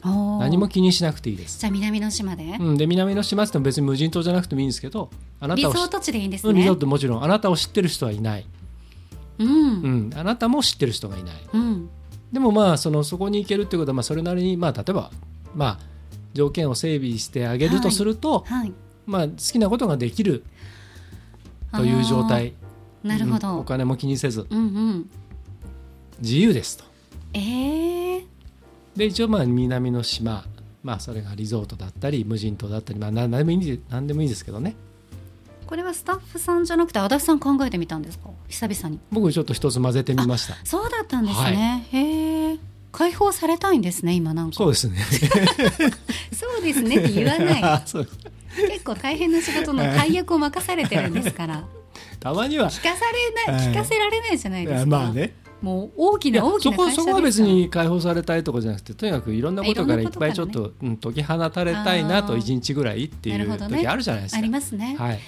[0.05, 8.47] 何も気にしなくていいです、じゃあ南の島で、うん、で南の島って別に無人島じゃなくてもいいんですけどあなたリゾート地でいいんですうんリゾーねトもちろんあなたを知ってる人はいない、
[9.39, 9.49] うん。
[9.49, 9.53] う
[10.09, 11.35] ん、あなたも知ってる人がいない。
[11.53, 11.89] うん。
[12.33, 15.11] でもまあそのそこに行けるってことはまあそれなりにまあ例えば
[15.55, 15.79] まあ
[16.33, 18.73] 条件を整備してあげるとすると、はい
[19.07, 20.45] まあ好きなことができる
[21.73, 22.55] という状態。
[23.03, 23.39] なるほうん。
[23.39, 24.47] ど、お金も気にせず。
[24.49, 25.11] うんうん。
[26.21, 26.85] 自由ですと。
[27.35, 28.25] えー、
[28.97, 30.45] で一応まあ南の島
[30.83, 34.77] まあそれがリゾートだったり無人島だったりまあ何でもいいんで何でもいいですけどね。
[35.67, 38.29] これはスタッフさんじゃなくて足立さん考えてみたんですか？
[38.49, 39.01] 久々に。
[39.11, 40.57] 僕ちょっと一つ混ぜてみました。
[40.63, 42.59] そうだったんですね、へえ
[42.93, 44.57] 解放されたいんですね今なんか。
[44.57, 44.99] そうですね。
[46.33, 47.63] そうですねって言わない。
[48.69, 51.65] 結構大変な仕事の大役を任されてるんですから。
[52.21, 52.69] たまには。
[52.69, 53.05] 聞かさ
[53.47, 53.69] れない。
[53.69, 62.39] 聞かせられないじゃないですか、まあねもう大きな大きそこな会社そこは別に解放されたいとかじゃなくてとにかくいろんなことからいっぱいちょっと、うん、解き放たれたいなとあー。
[62.39, 64.39] 一日ぐらいっていう時あるじゃないですか。
[64.41, 65.21] ありますね、はい、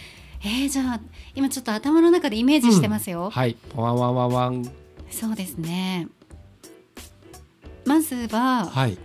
[0.42, 1.00] えー、じゃあ
[1.34, 4.70] 今ちょっと頭の中でイメージしてますよ、はい、ワンワンワンワン、
[5.10, 6.06] そうですね。
[7.86, 8.98] まずははい、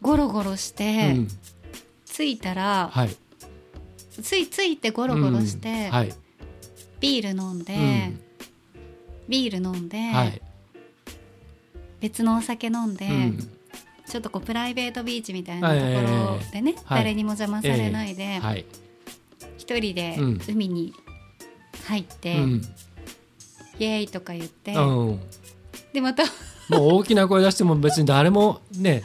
[0.00, 1.28] ゴロゴロして、うん、
[2.04, 3.16] 着いたら、はい、
[4.22, 5.90] ついついてゴロゴロして、うん。
[5.90, 6.14] はい、
[7.00, 7.76] ビール飲んで、う
[8.22, 8.25] ん
[9.28, 10.40] ビール飲んで、はい、
[12.00, 13.50] 別のお酒飲んで、うん。
[14.08, 16.98] ちょっとこうプライベートビーチみたいなところでね、はい。
[17.00, 18.38] 誰にも邪魔されないで、ええ。
[18.38, 18.64] はい、
[19.58, 20.40] 一人でうん。
[20.48, 20.94] 海に
[21.86, 22.62] 入って、うん、
[23.78, 25.20] イエーイとか言って、うん、
[25.92, 26.24] でまた
[26.68, 29.02] もう大きな声出しても別に誰もね、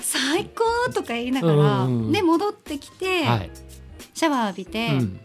[0.00, 2.06] 最高とか言いながら、うん。
[2.06, 3.50] うんで戻ってきて、はい、
[4.14, 5.20] シャワー浴びて、うん、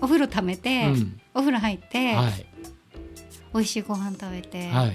[0.00, 2.46] お風呂ためて、うん、お風呂入って、はい、
[3.52, 4.92] 美味しいご飯食べて、はい、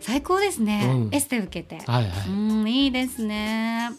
[0.00, 1.14] 最高ですね、うん。
[1.14, 3.90] エステ受けて、はい、うはい、んいいですね。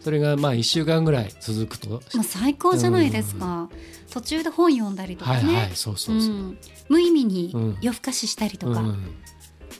[0.00, 3.68] それがまあ一週間ぐらい続くと、もう最高じゃないですか、
[4.10, 6.34] 途中で本読んだりとかね、はい、はい、そうそうそう。
[6.34, 7.78] ん、無意味にうん。
[7.82, 8.88] 夜更かししたりとか、うん。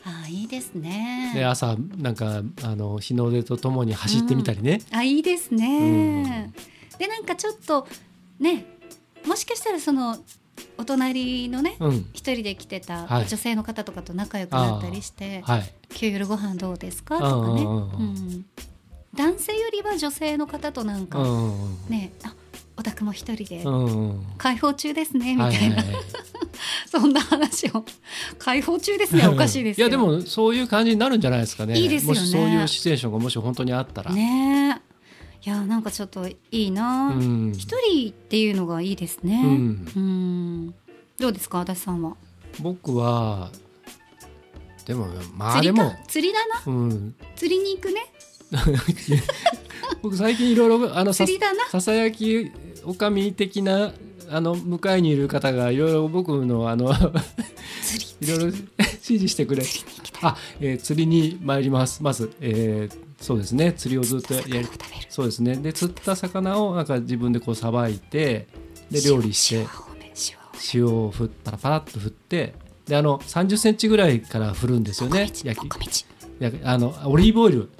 [0.04, 1.32] ああいいですね。
[1.34, 6.52] で朝なんかあの日の出とともに走ってみたりね、あいいですね、
[6.98, 7.86] でなんかちょっと
[8.38, 8.66] ね
[9.26, 10.18] もしかしたらその
[10.80, 12.06] お隣のねうん。
[12.12, 13.26] 一人で来てたはい。
[13.28, 17.18] 女性の方とかと仲良くなったりして、はい今日夜ご飯どうですか？
[17.18, 17.68] とかね、う
[18.02, 18.46] ん。
[19.14, 22.34] 男性よりは女性の方となんか、うんねあ
[22.76, 23.62] お宅も一人で
[24.38, 25.84] 開放中ですねみたいな、
[26.90, 27.84] そんな話を。
[28.38, 29.26] 開放中ですね。
[29.28, 29.88] おかしいですよ。
[29.88, 31.78] いやでもそういう感じになるんじゃないですかね。
[31.78, 32.20] いいですよね。
[32.20, 34.80] もしそういうシチュエーションがもし本当にあったら、ね。
[34.80, 34.89] え
[35.44, 37.08] いやなんかちょっといいな。
[37.08, 37.52] うん。
[37.52, 39.40] 一、人っていうのがいいですね。
[39.42, 39.92] うん。
[39.96, 40.74] うん。
[41.18, 42.16] どうですか足立さんは？
[42.60, 43.50] 僕は
[44.86, 45.90] でもまあでも。
[45.90, 48.06] か、釣りだなうん、釣りに行くね。
[50.02, 52.50] 僕最近いろいろあのさ釣りだなささやき
[52.84, 53.92] おかみ的な
[54.28, 56.92] あの向かいにいる方がいろいろ僕のあの
[57.82, 58.58] 釣り いろいろ指
[59.00, 59.64] 示してくれ。
[60.22, 62.02] あ、えー釣りに参ります。
[62.02, 63.72] まず、えーそうですね。
[63.72, 64.66] 釣りをずっとやり
[65.08, 65.56] そうですね。
[65.56, 68.48] で釣った魚をなんか自分でこうさばいて
[68.90, 69.66] で料理して
[70.74, 72.54] 塩を振ったらパラッと振って
[72.86, 76.06] であの30センチぐらいから振るんですよね焼き。
[76.64, 77.70] あのオリーブオイル。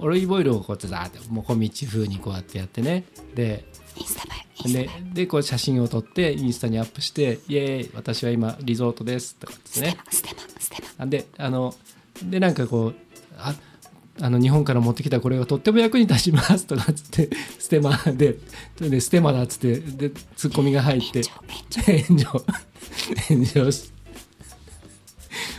[0.00, 3.04] オリーブオイルをこうやってザーってもこみち風にこうやってやってね。
[3.34, 3.64] で
[3.96, 11.04] インスタ映えインスタ映でこう写真を撮ってインスタにアップして「イエーイ私は今リゾートです」とかですステねマステマステマ。
[11.04, 11.74] あであの
[12.24, 12.94] でなんかこう
[13.38, 13.54] あ
[14.20, 18.36] あの日本から持ってきたこれがとっても役に立ちますとかっつって ステマで
[18.78, 21.22] でステマだっつってでツッコミが入って
[22.06, 22.44] 炎上。
[23.28, 23.92] 炎上し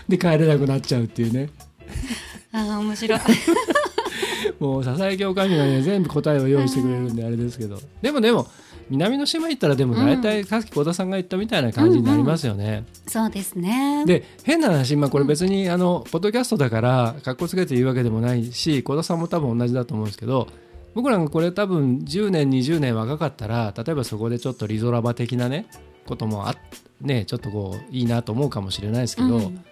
[0.07, 1.49] で帰れなくなっちゃうっていうね。
[2.51, 3.19] ああ面白い。
[4.59, 7.79] もうささやきおかみがね全部答えを用意してくれるんであれですけど。
[8.01, 8.47] でもでも
[8.89, 12.85] 南の島行ったらでも大体さっき小田さんが言ったみたいな感じになりますよね。
[13.07, 14.05] そうですね。
[14.05, 20.47] で変な話、まあ、これ別にあのポッドキャストだからかっこつけて言うわけでもないし小田さんも多分同じだと思うんですけど
[20.93, 25.67] 僕らがこれ多分10年20年若かったら例えばそこでちょっとリゾラバ的なね
[26.05, 26.55] こともあ
[27.01, 29.63] ねちょっとこういいなと思うかもしれないですけど、うん。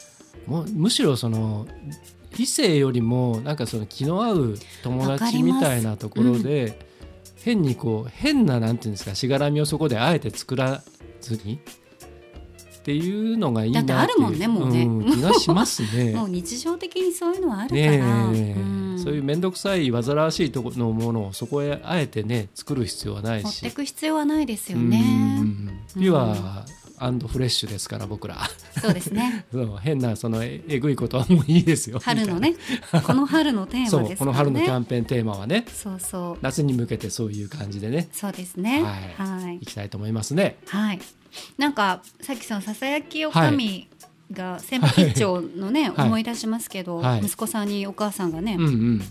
[0.47, 1.67] もうむしろその
[2.38, 6.80] 異性よりもなんかその気の合う友達みたいなところで、
[7.43, 10.84] 変にこう変ななんていうんですかしがらみをそこであえて作ら
[11.19, 11.60] ずに
[12.82, 14.86] っていうのがいいなってあるもんねもうね。
[14.86, 16.13] ん気がしますね。
[16.17, 18.99] もう日常的にそういうのはあるかねら、えうん。
[19.04, 23.43] そういう面倒くさい煩わしいところのものをそこへあえてね作る必要はないし。
[23.43, 24.99] 持ってく必要はないですよね。
[25.39, 25.69] うん。
[25.93, 26.65] ピュア
[27.09, 28.37] フレッシュですから僕ら。
[28.79, 29.45] そうですね。
[29.51, 31.99] そう変なそのええぐいことはもういいですよ。
[31.99, 32.55] 春のね。
[33.05, 34.15] この春のテーマでね。
[34.15, 35.65] この春のキャンペーンテーマはね。
[35.73, 36.37] そうそう。
[36.41, 38.07] 夏に向けてそういう感じでね。
[38.11, 38.83] そうですね。
[38.83, 39.43] はい。
[39.43, 39.55] はい。
[39.57, 40.57] いきたいと思いますね。
[40.67, 40.99] はい。
[41.57, 43.87] なんかさっきそのささやきおかみ
[44.31, 46.07] が千葉吉兆のね、はい。
[46.07, 47.21] 思い出しますけど、はい。
[47.21, 49.03] 息子さんにお母さんがね、うんうん。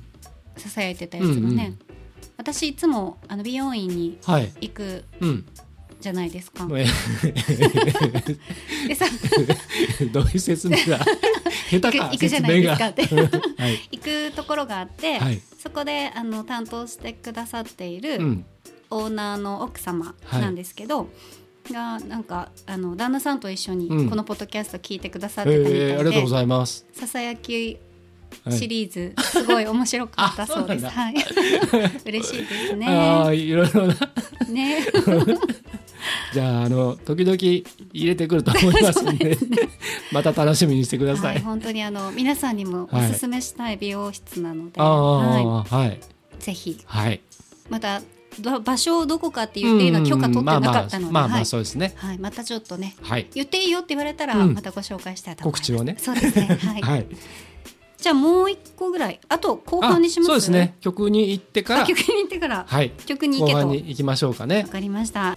[0.57, 1.79] ささやいてたやつがね、うんうん。
[2.37, 4.53] 私いつもあの美容院にはい。
[4.61, 5.46] 行くうん
[6.01, 6.67] じゃないですか。
[6.75, 6.87] え
[8.89, 9.05] でさ
[10.13, 10.99] どういう説明が
[11.71, 12.09] 下手か？
[12.11, 12.89] 行くじゃないですか。
[12.89, 13.89] ってはい。
[13.93, 15.41] 行くところがあって、はい。
[15.63, 18.45] そこであの担当してくださっているうん。
[18.93, 21.09] オーナーの奥様なんですけど、
[21.71, 24.11] がなんかあの旦那さんと一緒にうん。
[24.11, 26.87] このポッドキャスト聞いてくださってたみたいで、えーありがとうございます。
[26.93, 27.77] ささやき
[28.45, 28.59] はい。
[28.59, 30.87] シリーズ、すごい面白かったそうです。
[30.87, 31.15] あはい。
[32.07, 32.87] 嬉しいですあね。
[32.89, 33.95] あいろいろな。
[34.49, 34.87] ね。
[36.33, 39.37] じゃああの時々入れてくると思いますんで
[40.13, 46.01] また楽しみにしてくださはいい、本当にあの皆さんにもおすすめしたい美容室なので、ああははい。
[46.39, 46.79] い、ぜひ。
[46.85, 47.21] はい。
[47.69, 48.03] また
[48.39, 51.93] ど場所をどこかって言っていいのは許可取ってなかったので、まあまあそうですね。
[51.97, 53.27] はい、またちょっとねはい。
[53.35, 54.55] 言っていいよって言われたらうん。
[54.55, 55.73] またご紹介したいと思います。
[55.73, 55.97] 告知をね。
[55.99, 56.59] そうですね。
[56.63, 56.83] はい。
[56.83, 57.07] はい。
[57.99, 60.29] じゃあもう一個ぐらい、あと後半にします？
[60.29, 60.75] あそうですね。
[60.81, 61.83] 曲に行ってから。
[61.83, 62.65] あ曲に行ってから。
[62.67, 62.91] はい。
[63.05, 63.59] 曲に行けと。
[63.59, 64.65] 後半わに行きましょうかね。
[64.65, 65.37] かりました。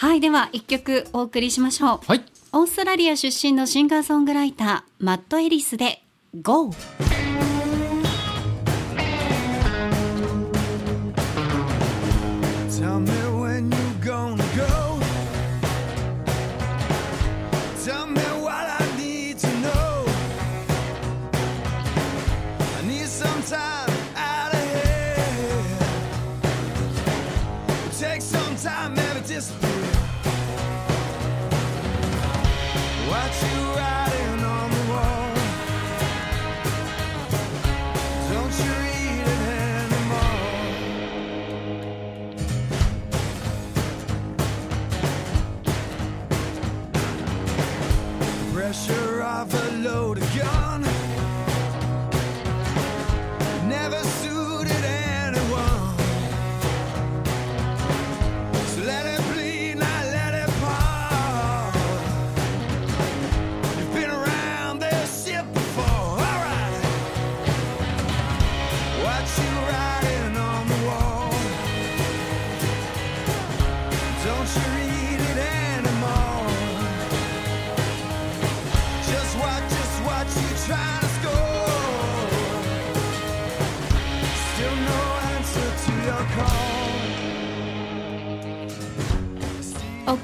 [0.00, 2.00] はい、では一曲お送りしましょう。
[2.06, 6.02] はいオーストラリア出身のシンガーソングライターマット・エリスで
[6.40, 6.70] GO
[12.70, 14.98] Tell me when you gonna go.
[17.84, 18.09] Tell me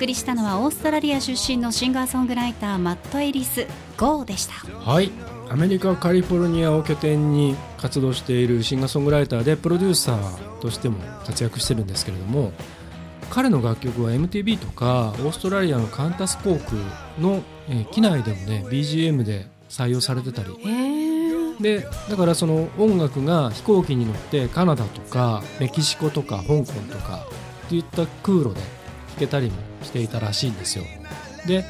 [0.07, 3.67] りしたのはオーストラリア出身のシンガーソングライターマット・エリス。
[3.99, 4.55] GO でした。
[4.55, 5.11] はい。
[5.49, 12.53] アメリカカリフォルニアを拠点に活動しているシンガーソングライターでプロデューサーとしても活躍してるんですけれども
[13.31, 16.73] 彼の楽曲は MTV とかオーストラリアのカンタス航空
[17.21, 20.51] の、えー機内でもね BGM で採用されてたり。
[20.69, 21.17] へえ
[21.61, 27.27] でだからその音楽が飛行機に乗ってカナダとかメキシコとか香港とか
[27.67, 28.76] っていった空路で弾
[29.19, 30.85] けたりもしていたらしいんですよ。
[31.47, 31.65] で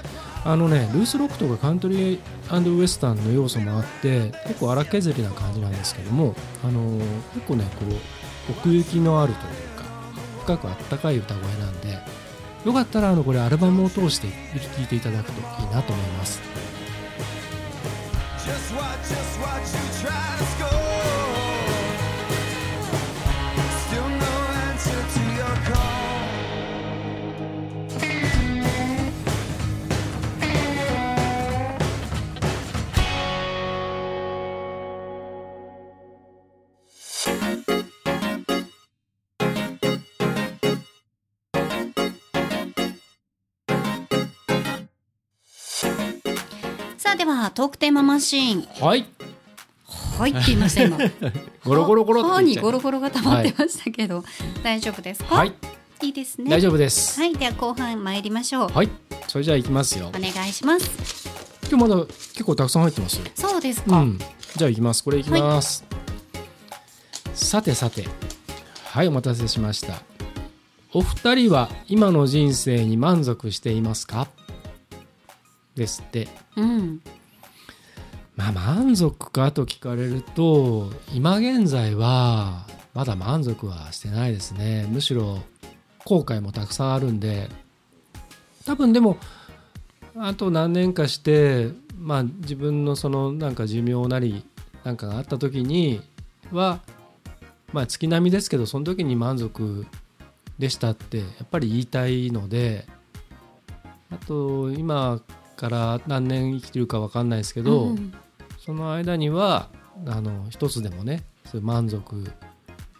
[0.45, 6.81] あのねルースロックとかカントリーウエスタンの要素もあって結構荒削りな感じなんですけどもあの
[7.35, 9.85] 結構ねこう奥行きのあるというか
[10.43, 11.99] 深くあったかい歌声なんで
[12.65, 16.41] よかったらあのこれアルバムを通して聴いていただくといいなと思います。
[47.17, 48.87] ではトークテーママシーン。
[48.87, 49.06] はい。
[50.19, 50.98] はいって言いました今。
[51.64, 54.25] ゴロゴロゴロってにゴロゴロが溜まってましたけど、
[54.62, 55.35] 大丈夫ですか？
[55.37, 55.52] はい。
[56.02, 56.50] いいですね。
[56.50, 57.19] 大丈夫です。
[57.21, 58.71] はいでは後半参りましょう。
[58.73, 58.88] はい、
[59.29, 60.08] それじゃあ行きますよ。
[60.08, 60.12] お。
[60.12, 60.90] 願いします。
[61.69, 63.21] 今日まだ結構たくさん入ってます。
[63.35, 64.19] そうですか、うん。
[64.56, 65.02] じゃあ行きます。
[65.04, 65.85] これ行きます。
[67.35, 68.08] さてさて、
[68.85, 70.00] はい、お待たせしました。
[70.92, 74.29] お二人は今の人生に満足していますか？
[75.77, 76.29] ですって。
[76.56, 77.00] うん
[78.35, 84.87] まあ満足かと聞かれると、今現在はまだ満足はしてないですね。
[84.90, 85.38] むしろ
[86.04, 87.48] 後悔もたくさんあるんで、
[88.66, 89.16] 多分でも
[90.18, 94.44] あと何年かして、まあ、自分のそのなんか寿命なり
[94.85, 96.00] なんかがあった時に
[96.52, 96.81] は、
[97.72, 99.87] まあ、月並みですけどその時に満足
[100.58, 102.87] でしたってやっぱり言いたいので
[104.10, 105.20] あと今
[105.57, 108.15] から何年生きてるか分かんないですけど、うん
[108.59, 109.69] その間には
[110.07, 112.33] あの一つでもねそういう満足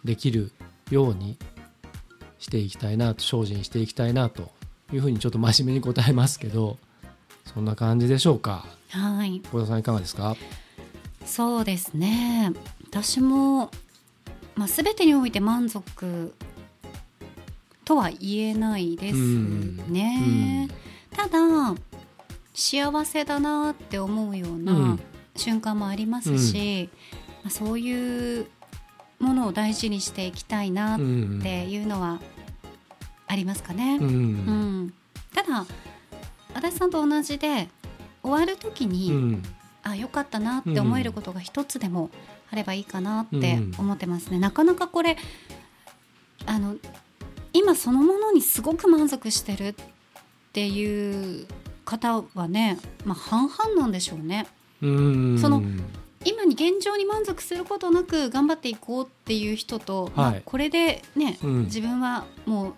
[0.05, 0.53] できる
[0.89, 1.37] ように
[2.39, 4.49] していきたいなと精進していきたいなと
[4.93, 6.77] いうふうにちょっと真面目に答えますけど
[7.43, 8.65] そんな感じでしょうか？
[8.91, 9.41] はい。
[9.51, 10.37] 小田さんいかがですか？
[11.25, 12.53] そうですね。
[12.87, 13.69] 私も、
[14.55, 16.33] まあ、全てにおいて満足
[17.83, 20.69] とは言えないですね、
[21.11, 21.75] ただ
[22.57, 24.99] 幸せだなって思うよううなん。
[25.35, 26.89] 瞬間もありますし、
[27.43, 28.47] まあ、そういう
[29.19, 32.19] ものを大事にしていきたいなっうんていうのは
[33.27, 33.99] ありますかね。
[34.01, 34.07] うん。
[34.07, 34.93] うん。
[35.35, 35.67] ただ
[36.55, 37.69] 足立さんと同じで
[38.23, 39.43] 終わる時に、うん。
[39.83, 42.09] あ良かったなって思えることが一つでも
[42.51, 44.39] あればいいかなって思ってますね。
[44.39, 45.15] なかなかこれ
[46.47, 46.75] あの
[47.53, 49.75] 今そのものにすごく満足してるっ
[50.53, 51.47] ていう
[51.87, 54.45] 方はね、まあ、半々なんでしょうね。
[54.81, 55.39] うん。
[55.39, 55.63] その
[56.25, 60.41] 今に現状に満足することなく頑張っていこうっていう人と、まあはい。
[60.43, 61.63] これでね、うん。
[61.63, 62.73] 自分はもう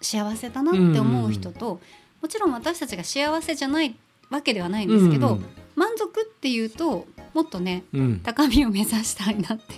[0.00, 1.80] 幸せだなって思う人と、
[2.22, 3.94] もちろん私たちが幸せじゃない
[4.30, 5.38] わけではないんですけど、
[5.76, 8.00] 満足っていうともっとねうん。
[8.00, 9.74] うん高みを目指したいなって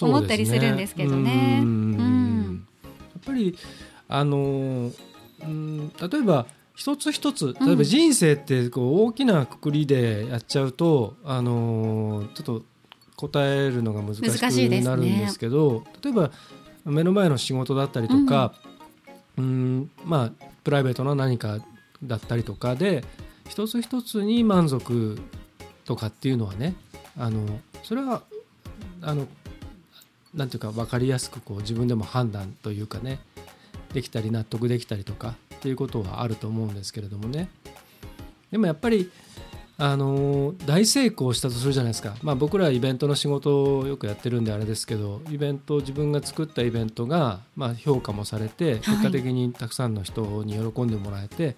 [0.00, 1.58] 思ったりするんですけどね。
[1.62, 1.66] うん。
[1.66, 2.66] うん。
[2.98, 3.58] やっぱり
[4.08, 4.94] あのー
[5.42, 6.46] うん例えば
[6.80, 7.66] 一つ一つうん。
[7.66, 12.62] 例えば人生ってこう大きなくくりでやっちゃうと、あのーちょっと
[13.16, 16.30] 答えるのが難しくなるんですけど例えば
[16.86, 18.54] 目の前の仕事だったりとか、
[19.36, 19.90] うん。
[20.06, 21.58] まあプライベートな何か
[22.02, 23.04] だったりとかで
[23.46, 25.20] 一つ一つに満足
[25.84, 26.76] とかっていうのはね
[27.18, 28.22] あのそれは
[29.02, 29.28] あの
[30.32, 33.18] なんていうか分かりやすくこう自分でも判断というかね
[33.92, 37.50] できたり納得できたりとかっていうことはあると思うんですけれどもね。
[38.50, 39.10] でもやっぱり
[39.76, 51.56] あの大成功したとするじゃないですか、まあ、僕らはイベントの仕事をよくやってるんであれですけどイベント自分が作ったイベントが、まあ、評価もされて結果的にたくさんの人に喜んでもらえて、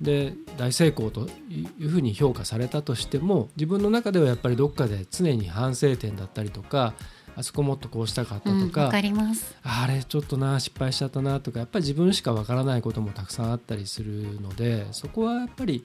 [0.00, 6.94] で大成功というふうに評価されたとしても自分の中ではやっぱりどっかで常に反省点だったりとか
[7.34, 9.54] あそこもっとこうしたかったうんわ、とか、かります。
[9.62, 15.82] あれちょっとな失敗しちゃったなとかやっぱり自分しかわからないこともたくさんあったりするのでそこはやっぱり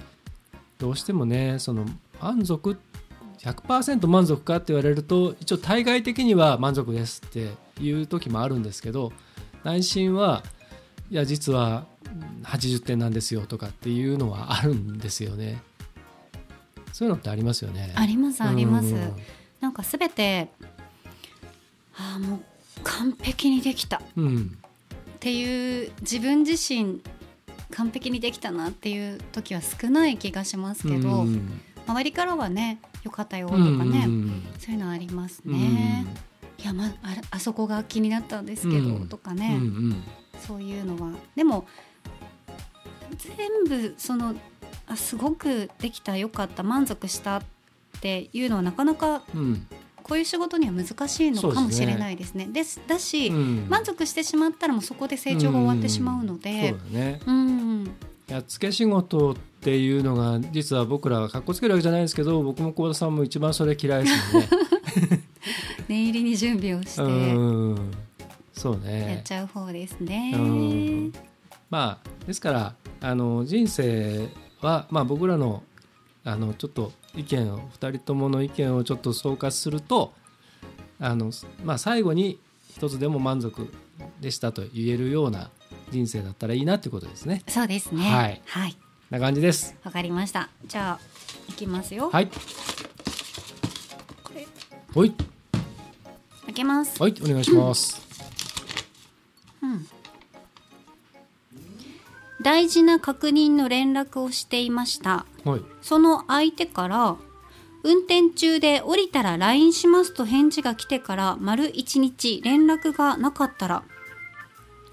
[0.78, 1.86] どうしてもねその
[2.22, 2.78] 満足
[3.39, 7.50] 100%満足かって言われると一応対外的には満足ですって
[7.82, 9.14] いう時もあるんですけど
[9.64, 10.43] 内心は
[11.10, 15.62] いや実はうん80点なんですよとかっていうのはあるんですよね
[16.91, 19.14] そういうのってありますよねありますありますうん。
[19.60, 20.50] なんかすべて
[21.98, 22.39] ああもう
[22.84, 23.98] 完璧にできた。
[23.98, 24.58] っうん。
[25.20, 27.02] ていう自分自身
[27.72, 31.62] 完璧にできたなっていう時は少ない気がしますけど、うん。
[31.88, 34.43] 周りからはねよかったよとかうんね、うん。
[34.60, 35.54] そういうのありますうん。
[35.54, 36.06] ね。
[36.60, 39.08] いや、まあれあそこが気になったんですけど、うん。
[39.08, 40.04] とかね、うんうん。
[40.39, 41.12] そういうのは。
[41.36, 41.68] でも
[43.18, 44.36] 全部その
[44.88, 47.41] あすごくできたよかった満足したっ
[48.02, 49.68] ていうのはなかなかうん
[50.08, 52.47] こういう仕事には難しいのかもしれないですね。
[52.47, 53.66] ですだし、うん。
[53.70, 56.70] 満足してしまったらもうそこで成長が終わってしまうので。
[56.70, 57.22] そうだね。
[57.26, 57.95] うん。
[58.28, 64.49] やっつけ仕事っていうのが実は僕らがかっこつけるわけじゃないですけど僕も幸田さんも一番それ嫌いですもんね。
[65.88, 67.01] 念入りに準備をして。
[67.01, 67.91] うん。
[68.53, 70.34] そうやっねちゃう方ですね。
[70.36, 71.14] うん。
[71.70, 74.30] まあですからあの人生
[74.62, 75.64] は、まあ、僕らの
[76.28, 80.14] あのちょっと意見を2人ともの意見をちょっと総括すると
[81.00, 81.32] あの、
[81.64, 82.38] まあ、最後に
[82.70, 83.74] 一つでも満足
[84.20, 85.50] でしたと言えるような
[85.90, 87.44] 人生だったらいいなということですね。
[87.48, 88.04] そうですね。
[88.04, 88.78] はいはい。
[89.10, 89.78] な感じです。
[89.86, 90.50] わかりました。
[90.66, 91.06] じゃあ
[91.48, 92.10] いきますよ。
[92.10, 92.28] はい。
[92.28, 92.34] こ
[94.36, 94.46] れ
[94.94, 95.14] はい、
[96.48, 97.02] 開けます。
[97.02, 98.06] はい、お願いします。
[99.62, 99.88] うん。
[102.42, 105.26] 大事な確認の連絡をしていました。
[105.46, 105.77] はい。
[105.88, 107.16] その相手から
[107.84, 113.84] 運転中で降りたら LINE しますと返事が来てから丸1日連絡がなかったら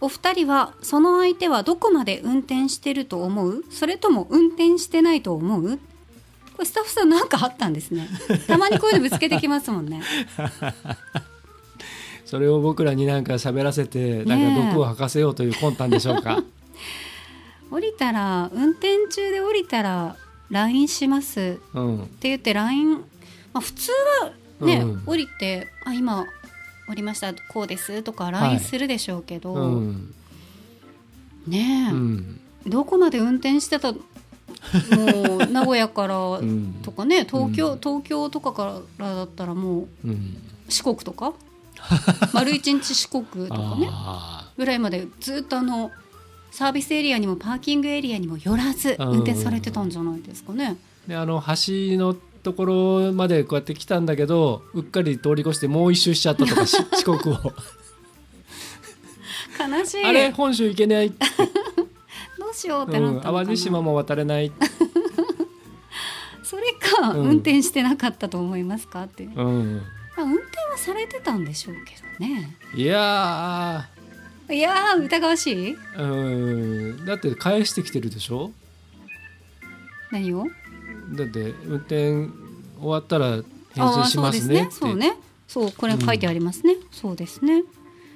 [0.01, 3.64] お二人はその相手はどこまで運転してると思う？
[3.70, 5.78] それとも運転してないと思う？
[6.57, 8.07] これスタッフさんなんかあったんですね。
[8.47, 10.03] たまにこういうのぶつけてきますもんね。
[12.26, 16.42] それを僕らになんか喋らせて、なんか毒を吐かせようという魂胆でしょうか？
[17.70, 20.16] 降りたら運転中で降りたら
[20.51, 22.03] LINE しますうん。
[22.05, 23.01] って言って LINE、ま
[23.55, 23.90] あ、普通
[24.22, 25.03] はね、うん。
[25.07, 26.26] 降りて「あ今
[26.88, 28.32] 降りましたこうです」とかはい。
[28.32, 30.14] LINE するでしょうけど、うん。
[31.47, 32.40] ねえ、うん。
[32.66, 33.99] どこまで運転してたも
[35.38, 36.74] う名古屋から うん。
[36.82, 37.78] とかね東京、うん。
[37.80, 40.36] 東京とかからだったらもううん。
[40.68, 41.32] 四国とか？
[42.32, 43.88] 丸一日四国とかね？
[43.90, 45.90] あぐらいまでずっとあの
[46.55, 49.09] サービスエリアにもパーキングエリアにも寄らずうん。
[49.09, 50.76] 運転されてたんじゃないですかね。
[51.09, 57.52] ーであの橋のところまでこうやって来たんだけどうっかり通り越してもう一周しちゃったとかし 四国を。
[59.59, 60.05] 悲しい。
[60.05, 61.11] あれ本州行けない、
[62.38, 64.52] どうしようってうん、なったのかな、淡路島も渡れない、
[66.44, 67.26] それか、うん。
[67.30, 69.82] 運転してなかったと思いますかって、まうん、
[70.16, 72.57] あ、運転はされてたんでしょうけどね。
[72.76, 73.88] いや
[74.51, 75.76] いやー疑わしい？
[75.97, 78.51] ーうんだって返してきてるでしょ？
[80.12, 80.47] 何を？
[81.14, 82.28] だって運転
[82.78, 83.42] 終わったら
[83.74, 85.16] 返信しますねそうね。
[85.49, 85.72] そうね。
[85.76, 87.62] これ書いてありますね、そうですね。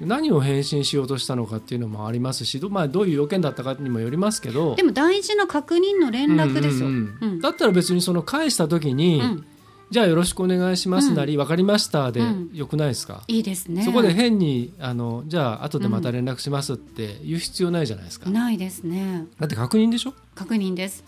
[0.00, 4.76] 何を返信しようとしたのかっていうのもありますしど,、まあ、どういう要件だったかにもよりますけど。
[4.76, 7.30] でも大事な確認の連絡ですよ、うんうんうん。
[7.30, 7.40] うん。
[7.40, 9.46] だったら別にその返した時に、うん
[9.90, 12.50] じゃあよろしくお願いしますなり、分かりましたでうん。
[12.52, 13.84] よくないですか、いいですね。
[13.84, 19.26] そこで変にあのじゃあ後でまた連絡しますって言う必要ないじゃないですか、ないですね。
[19.40, 20.14] だって確認でしょ？
[20.34, 21.04] 確認です、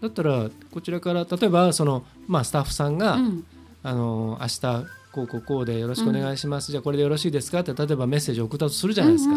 [0.00, 3.44] だったらこちらから例えばその、まあ、スタッフさんが、うん、
[3.82, 7.60] あの明日こうこうこうでよろしくお願いします、じゃあこれでよろしいですか？
[7.60, 9.36] って例えばメッセージを送ったとするじゃないですか、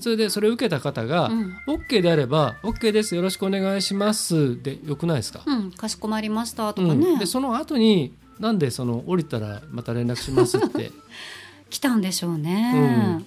[0.00, 1.56] それでそれを受けた方が、うん。
[1.68, 6.88] OK であれば OK ですよろしくお願いしますでよくないですか、うん、かしこまりましたとうん。
[6.88, 10.90] かね、でその後になんでその降りたらまた連絡しますって？
[11.70, 13.24] 来たんでしょうね、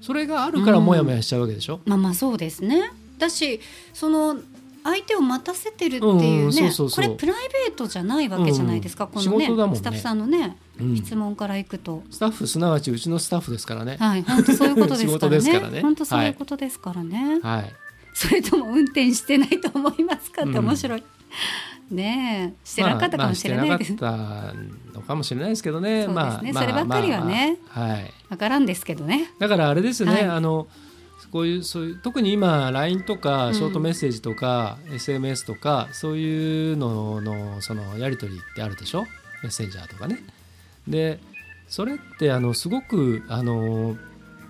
[0.00, 2.90] それがあるからモヤモヤしちゃうわけでしょ、まあまあそうですね。
[3.18, 3.60] だし
[3.92, 4.38] その
[4.82, 7.36] 相手を待たせてるってうんいううんねこれプライ
[7.68, 9.10] ベートじゃないわけじゃないですか、うん。
[9.10, 9.76] このねね。
[9.76, 10.96] スタッフさんのね、うん。
[10.96, 12.02] 質問からいくと。
[12.10, 13.96] スタッフすなわちうちのスタッフですからね。
[13.98, 15.82] はい、本当そういうことですからね。
[15.82, 17.40] 本当そういうことですからね。
[17.42, 17.72] はい。
[18.14, 20.66] それとも運転してないと思いますかってうん。
[20.66, 21.02] 面白い。
[21.90, 23.96] ねえ、してなかったかもしれないです。
[24.00, 26.04] まあかもしれないですけどね。
[26.04, 26.52] そうですね。
[26.52, 27.58] そればっかりはね。
[27.74, 28.12] まあまあはい。
[28.30, 29.32] わからんですけどね。
[29.40, 30.24] だからあれですね、はい。
[30.24, 30.68] あの
[31.32, 39.02] こういうそういう特に今 LINE とうんかショートメッセージとか、SMS とかそういうののそのやり取りってあるでしょ？
[39.42, 40.18] メッセンジャーとかね。
[40.88, 41.20] で
[41.68, 43.96] それってあのすごくあの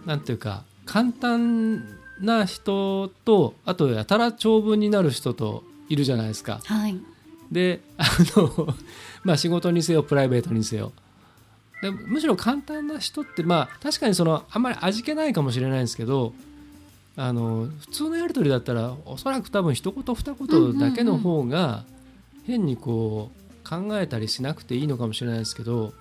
[0.07, 1.85] なんていうか簡単
[2.20, 6.61] な人とあとやたら長文になる人といるじゃないですか。
[6.64, 6.99] はい。
[7.53, 8.05] であ
[8.37, 8.74] の、
[9.24, 10.93] まあ、仕事にせよプライベートにせよ
[11.83, 16.33] でむしろ簡単な人ってまあ確かにそのあんまり味気ないかもしれないんですけど
[17.23, 21.85] あの普通のやり取りだったらおそらく多分一言二言だけの方が
[22.47, 23.31] 変にこ
[23.62, 25.93] う考えたりしなくていいのかもしれないですけど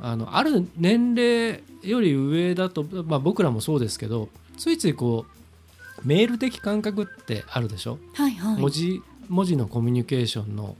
[0.00, 5.26] あのある年齢より上だと、まあ、僕らもそうですけどついついこ
[6.02, 7.98] うメール的感覚ってあるでしょ？
[8.14, 8.60] はいはい。
[8.60, 10.76] 文字文字のコミュニケーションの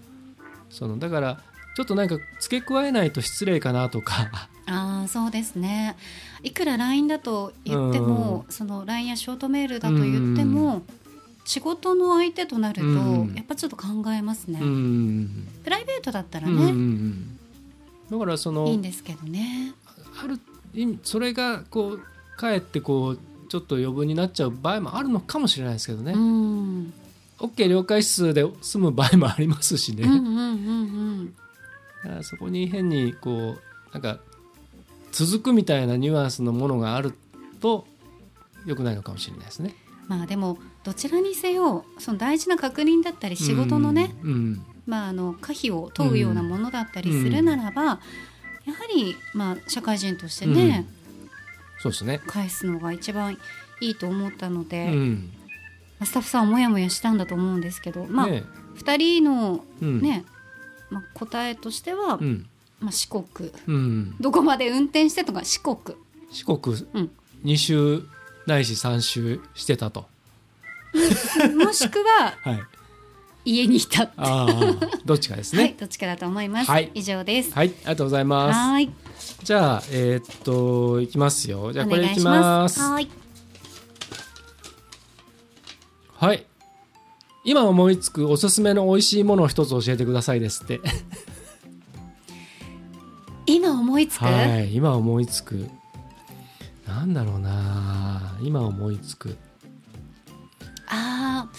[0.71, 1.41] そのだから
[1.77, 5.97] ちょっとなんか付け加えないと失礼かなとかああそうですね。
[6.43, 10.83] いくら LINE だと言っても、その LINE やショートメールだと言っても、
[11.45, 17.39] 仕事の相手となると、うんやっぱちょっと考えますね、うんプライベートだったらうんうんうね、ん。
[18.11, 19.73] だからそのいいんですけどね。
[20.23, 20.41] ある
[21.05, 22.03] それがこう
[22.37, 26.93] かえってこうちょっと余分になっちゃう場合もあるのかもしれないですけどね、うん。
[27.39, 30.43] OK 了解室で済む場合もありますしね、うんうんうんう
[31.23, 31.35] ん。
[32.03, 34.19] だからそこに変にこうなんか
[35.17, 37.15] 続くみたいなニュアンスのものがある
[37.63, 37.87] と
[38.67, 39.75] 良くないのかもしれないですね。
[40.09, 44.67] まあでもどちらにせよその大事な確認だったり仕事のね、うん、うん。
[44.85, 48.01] まあ、あの可否を問うようなものだったりするならば、やは
[48.95, 50.87] り、まあ、社会人としてね、
[51.81, 52.21] そうですね。
[52.27, 53.39] 返すのが一番
[53.81, 55.31] いいと思ったので、うん。
[55.99, 58.45] まあスタッフさんはもやもやしたんだと思うんですけど、まあね
[58.77, 60.03] 2人の、うん。
[60.03, 60.27] ね
[60.91, 62.47] まあ、答えとしては、うん
[62.81, 63.25] まあ、四国
[63.67, 65.79] うん、どこまで運転してとか四国
[66.31, 67.11] 四国うん
[67.45, 68.03] 2周
[68.47, 70.07] ないし3周してたと。
[71.57, 72.63] もしくは はい、
[73.45, 74.11] 家にいた、
[75.05, 75.77] どっちかですはいね。
[75.79, 78.57] どっちかだと思います、はい以上ですはい、ありがとうございます。
[78.57, 78.91] はい
[79.43, 81.73] じゃあ、えーっと、いきますよ。
[81.73, 82.81] じゃあ、おこれいきます。
[82.81, 83.09] はい
[86.19, 86.47] はい。
[87.45, 90.81] 今思いつくおすすめの美味しいものを一つ教えてくださいですって。
[93.57, 95.67] 今思いつく、はい、今思いつく。
[96.87, 98.37] なんだろうな。
[98.43, 99.39] 今思いつく。
[100.89, 101.57] あー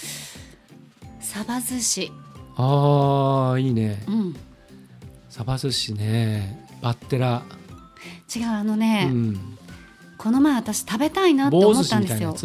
[1.20, 2.12] サバ寿司。
[2.56, 4.04] ああいいね。
[4.08, 4.36] うん。
[5.28, 6.68] サバ寿司ね。
[6.84, 7.42] バッテラ、
[8.34, 9.58] 違うあのうね、ん、
[10.20, 12.36] この前私食べたいなって思ったんですよ。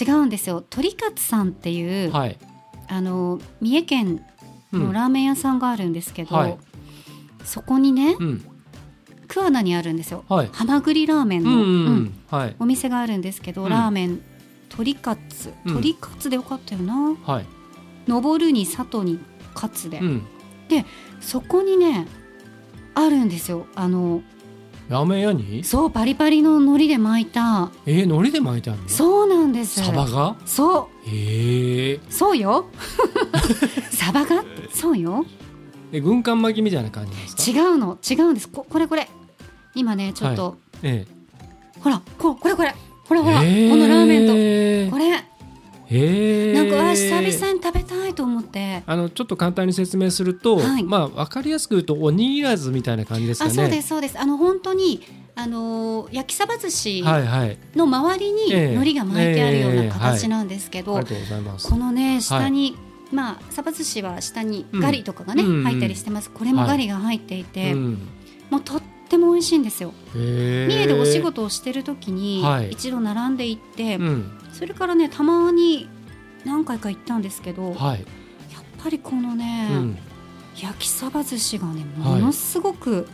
[0.00, 0.62] 違うんですよ。
[0.70, 2.38] 鳥勝さんっていう、はい、
[2.86, 4.24] あの三重県
[4.72, 4.84] うん。
[4.86, 6.56] のラーメン屋さんがあるんですけど、はい。
[7.44, 8.44] そこにねうん
[9.32, 10.24] 桑名にあるんですよ。
[10.28, 10.50] はい。
[10.52, 12.10] はまぐりラーメンの、
[12.58, 13.70] お店があるんですけど、うん。
[13.70, 14.20] ラーメン
[14.68, 15.18] 鳥勝
[15.64, 15.74] うん。
[15.74, 17.16] 鳥勝でよかったよな。
[17.24, 17.46] はい。
[18.06, 19.18] 登るに里に
[19.54, 20.22] 勝で、うん。
[21.20, 22.06] そこにね
[22.94, 23.66] あるんですよ。
[23.74, 24.22] あの
[24.88, 25.62] ラーメン屋に？
[25.64, 27.70] そうパリパリの海苔で巻いた。
[27.86, 28.88] えー、海苔で巻いてあるの？
[28.88, 29.82] そうなんです。
[29.82, 30.36] サバが？
[30.44, 31.08] そう。
[31.08, 32.66] えー、そうよ。
[33.90, 34.44] サバが？
[34.74, 35.24] そうよ。
[35.92, 37.42] え軍艦巻きみたいな感じなんですか？
[37.50, 37.98] 違うの。
[38.08, 38.48] 違うんです。
[38.48, 39.08] ここれこれ
[39.74, 41.06] 今ねちょっと、え
[41.80, 42.74] ほらここれこれ。
[43.04, 43.70] ほらほら、えー。
[43.70, 44.32] このラーメンと。
[44.36, 45.32] えこれ。
[45.94, 48.82] えー、なんかあ久々に食べたいと思って。
[48.86, 50.84] あのちょっと簡単に説明すると、はい。
[50.84, 53.50] まあ分かりやすく言うとおにぎらずみたいな感じですかね。
[53.50, 54.18] あそうですそうです。
[54.18, 55.02] あの本当に
[55.34, 57.58] あのー焼きサバ寿司はいはい。
[57.74, 58.66] の周りにええ。
[58.74, 61.68] 海苔が巻いてあるようなええ形なんですけど、ありがとうございます。
[61.68, 62.76] このね下に、
[63.10, 65.64] まあサバ寿司は下にガリとかがね、うん。
[65.64, 66.30] 入ったりしてます。
[66.30, 68.08] これもガリが入っていて、うん、
[68.48, 68.82] もうとっ
[69.12, 69.92] ても美味しいんですよ。
[70.16, 72.70] へ三重でお仕事をしてる時にはい。
[72.70, 75.88] 一度並んで行って、うん、それからねたまに
[76.44, 78.04] 何回か行ったんですけど、やっはい、
[78.82, 79.98] ぱりこのね、うん、
[80.56, 82.20] 焼きサバ寿司がねはい。
[82.20, 83.06] ものすごく、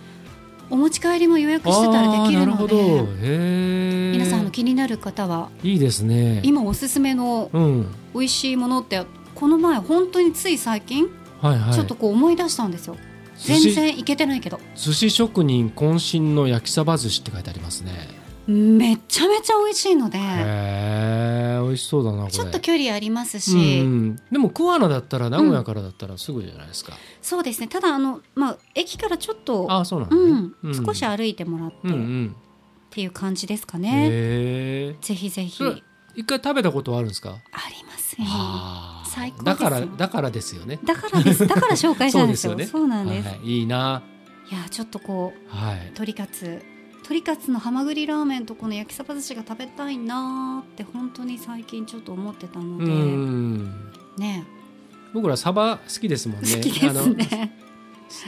[0.71, 2.67] お持ち帰りも予約してたらできるの。
[2.67, 4.13] で。
[4.13, 6.41] 皆さんあの気になる方はいいですね。
[6.45, 11.09] 今おすすめのうん、美味しいものってこの前本当につい最近、
[11.41, 11.75] はいはい。
[11.75, 12.97] ちょっとこう思い出したんですよ
[13.39, 14.61] 全然いけてないけど。
[14.75, 17.93] 寿司職人渾身の焼きサバ寿司って書いてありますね。
[18.47, 20.17] めちゃめちゃ美味しいので。
[20.19, 22.33] へえ、美味しそうだなこれ。
[22.33, 26.95] ちょっと距離ありますし、うん、でも桑名だったら名古屋からだったらすぐじゃないですか。
[27.21, 27.69] そうですね。
[27.69, 30.71] ただあの、まあ、駅からちょっとあ、そうなんね。
[30.71, 31.77] ん、少し歩いてもらって。
[31.85, 32.37] うんうっん。
[32.91, 34.97] ていう感じですかへね、え。
[35.03, 35.63] ぜひぜひ。
[36.17, 37.31] 一回食べたことはあるんですか？
[37.31, 37.35] あ
[37.69, 38.27] りますね
[39.19, 40.79] 最高だからだからですよね。
[40.85, 44.03] だからですだから紹介したんですよ ねそうなんです、はい、いいな。
[44.51, 45.81] い、やちょっとこうはい。
[45.87, 46.63] 鶏カツ
[46.99, 53.65] 鶏カツのハマグリラーメンとこの焼きそば寿司が食べたいなーって本当に最近ちょっと思ってたのうで、ん。
[54.17, 54.45] ね
[55.13, 56.55] 僕らサバ好きですもんね。
[56.55, 57.59] 好きですね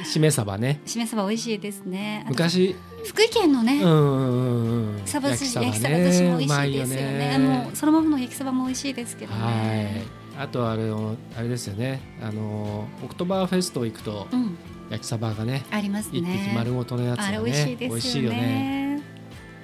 [0.05, 0.81] しめサバね。
[0.85, 2.77] しめ鯖美味しいですね昔。
[3.05, 5.03] 福井県のね、うんうんうん。
[5.07, 7.39] サバ寿司焼焼きサバきそば寿司も美味しいですよねね。
[7.39, 10.20] もうそのままの焼きそばも美味しいですけどねはい。
[10.41, 12.01] あとあれのあれですよね。
[12.23, 14.57] あのオクトバーフェスト行くとうん
[14.91, 15.65] 焼きサバがね。
[15.71, 17.41] あります一ね匹丸ごとのやつがね。
[17.45, 19.03] 美味しいですよね美味しいよね。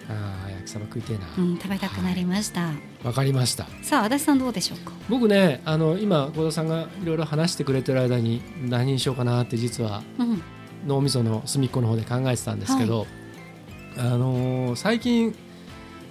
[0.08, 1.24] ああ焼きサバ食いてえな。
[1.38, 2.72] うん、食べたくなりました、
[3.02, 3.66] わかりました。
[3.82, 4.92] さあ足立さんどうでしょうか？
[5.08, 10.42] 僕ねあの今幸田さんがいろいろ話してくれてる間に何にしようかなって実はうん
[10.86, 13.06] 脳みその隅っこの方で考えてたんですけど、
[13.96, 15.34] あのー最近、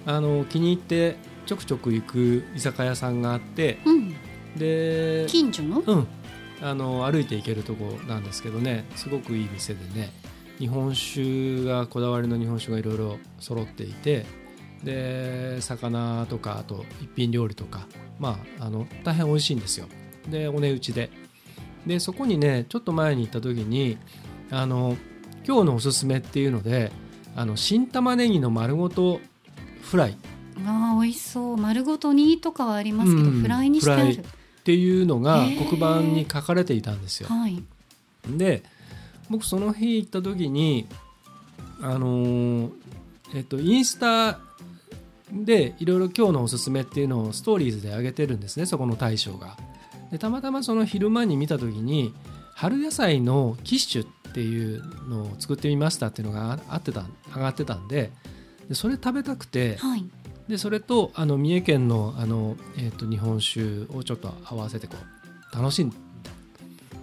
[0.04, 4.14] あのー気に入ってちょくちょく行く居酒屋さんがあってうん
[4.58, 5.80] で、近所の？
[5.80, 6.06] うん、
[6.62, 10.10] あのー歩いて行けるとこなんですけどねすごくいい店でね
[10.58, 14.26] 日本酒がこだわりの日本酒がいろいろ揃っていて
[14.82, 17.86] で魚とかあと一品料理とか
[18.18, 19.86] まああの大変美味しいんですよ。
[20.30, 21.10] でお値打ちで。
[21.86, 23.96] でそこにねちょっと前に行った時に
[24.50, 24.96] あの
[25.46, 26.90] 今日のおすすめっていうので
[27.36, 29.20] あの新玉ねぎの丸ごと
[29.82, 30.10] フライ。
[30.10, 30.14] っ
[30.64, 31.56] あー美味しそう。
[31.56, 33.42] 丸ごと煮とかはありますけど、うん。
[33.42, 34.24] フライにしてある
[34.66, 37.28] フラていうのが黒板に書かれていたんですよ。
[37.28, 37.62] はい。
[38.28, 38.62] で
[39.30, 40.86] 僕その日行った時に
[41.80, 42.70] あのー
[43.34, 44.38] えっとインスタ
[45.32, 49.56] でいろいろ今日のおすすめっていうのをストーリーズで上げてるんですねそこの大将が。
[50.10, 52.14] でたまたまその昼間に見た時に
[52.54, 57.04] 春野菜のキッシュっていうのを作ってみましたっていうのがああってた
[57.34, 58.12] 上がってたんで
[58.68, 60.04] でそれ食べたくてはい
[60.48, 64.94] でそれとあの三重県のあの、えっと日本酒をちょっと合わせてこ
[65.52, 65.96] う楽しんだ。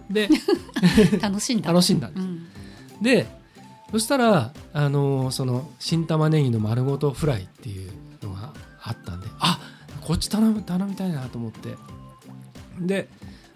[0.09, 0.29] で
[1.21, 1.71] 楽しんだ。
[1.71, 2.47] 楽しんだうん。
[3.01, 3.27] で
[3.91, 7.91] そしたらあのその新玉ねぎの丸ごとフライっていう
[8.23, 9.59] のがあったんであ
[10.01, 11.75] こっち頼む頼みたいなと思って。
[12.79, 13.09] で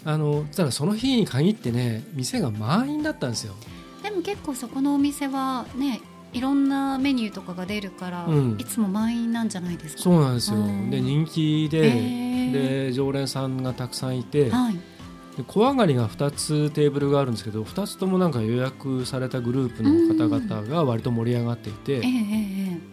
[0.06, 3.56] あのそしたらその日に限ってね店が満員だったんですよ。
[4.04, 6.02] でも結構そこのお店はね
[6.38, 8.56] いろんなメニューとかが出るから、うん。
[8.60, 10.04] いつも満員なんじゃないですか？
[10.04, 10.58] そうなんですよ。
[10.58, 10.90] うん。
[10.90, 12.88] で人気で、へー。
[12.88, 14.76] で常連さんがたくさんいて、はい。
[15.36, 22.02] で小上がりが2つテーブルがあるんですけど2つともなんか予約されたグループの方々が割と盛り上がっていて、えええ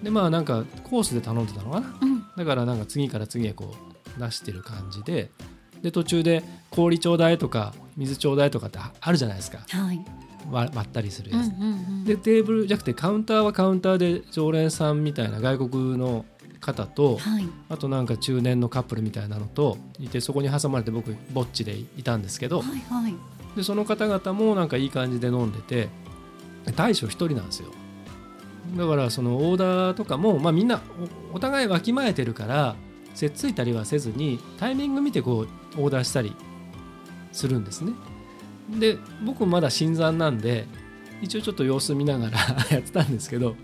[0.02, 0.04] え。
[0.04, 1.98] でまあなんかコースで頼んでたのかな？
[2.02, 2.24] うん。
[2.36, 3.74] だからなんか次から次へこ
[4.18, 5.30] う出してる感じで
[5.82, 9.58] で途中で氷ちょうだいとか水ちょうだいとかってあるじゃないですか。
[9.68, 10.04] はい。
[10.50, 12.04] 割割ったりするうんうやつ、んうん。
[12.04, 16.24] でテーブルじゃなくてカウンターはカウンターで常連さんみたいな外国の
[16.60, 17.48] 方とはい。
[17.68, 23.14] あとなんか中年のカップルみたいなのといてそこに挟まれて僕ぼっちでいたんですけどはいはい。
[23.56, 25.88] でその方々もなんかいい感じで飲んでて
[26.76, 27.68] 大将一人なんですよ
[28.76, 30.80] だからそのオーダーとかも、まあ、みんな
[31.32, 32.74] おお互いわきまえてるから
[33.14, 36.34] せっついたりはせずにタイミング見てこうオーダーしたり
[37.32, 37.92] するんですね
[38.68, 40.66] で僕まだ新参なんで
[41.20, 42.38] 一応ちょっと様子見ながら
[42.70, 43.56] やってたんですけど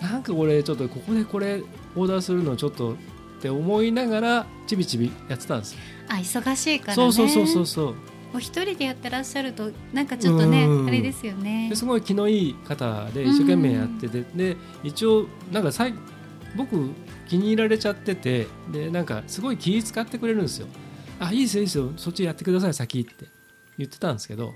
[0.00, 1.62] なんか俺ちょっとここでこれ
[1.94, 2.96] オーダーするのちょっとっ
[3.42, 6.94] て思いながらちびちびやってたんですよ、あ忙しいからね。
[6.94, 7.94] そうそうそうそうそう。
[8.34, 10.86] お一人でやってらっしゃるとなんかちょっとねうん。
[10.86, 11.68] あれですよね。
[11.68, 15.94] ですごい気のいい方で一生懸命やってて、で一応なんかさい
[16.56, 16.90] 僕
[17.28, 20.68] 気に入られちゃっててでなんかすごい気使ってくれるんですよ
[21.18, 23.26] 「あいいですよいいですよそっちやってください先」って
[23.78, 24.54] 言ってたんですけど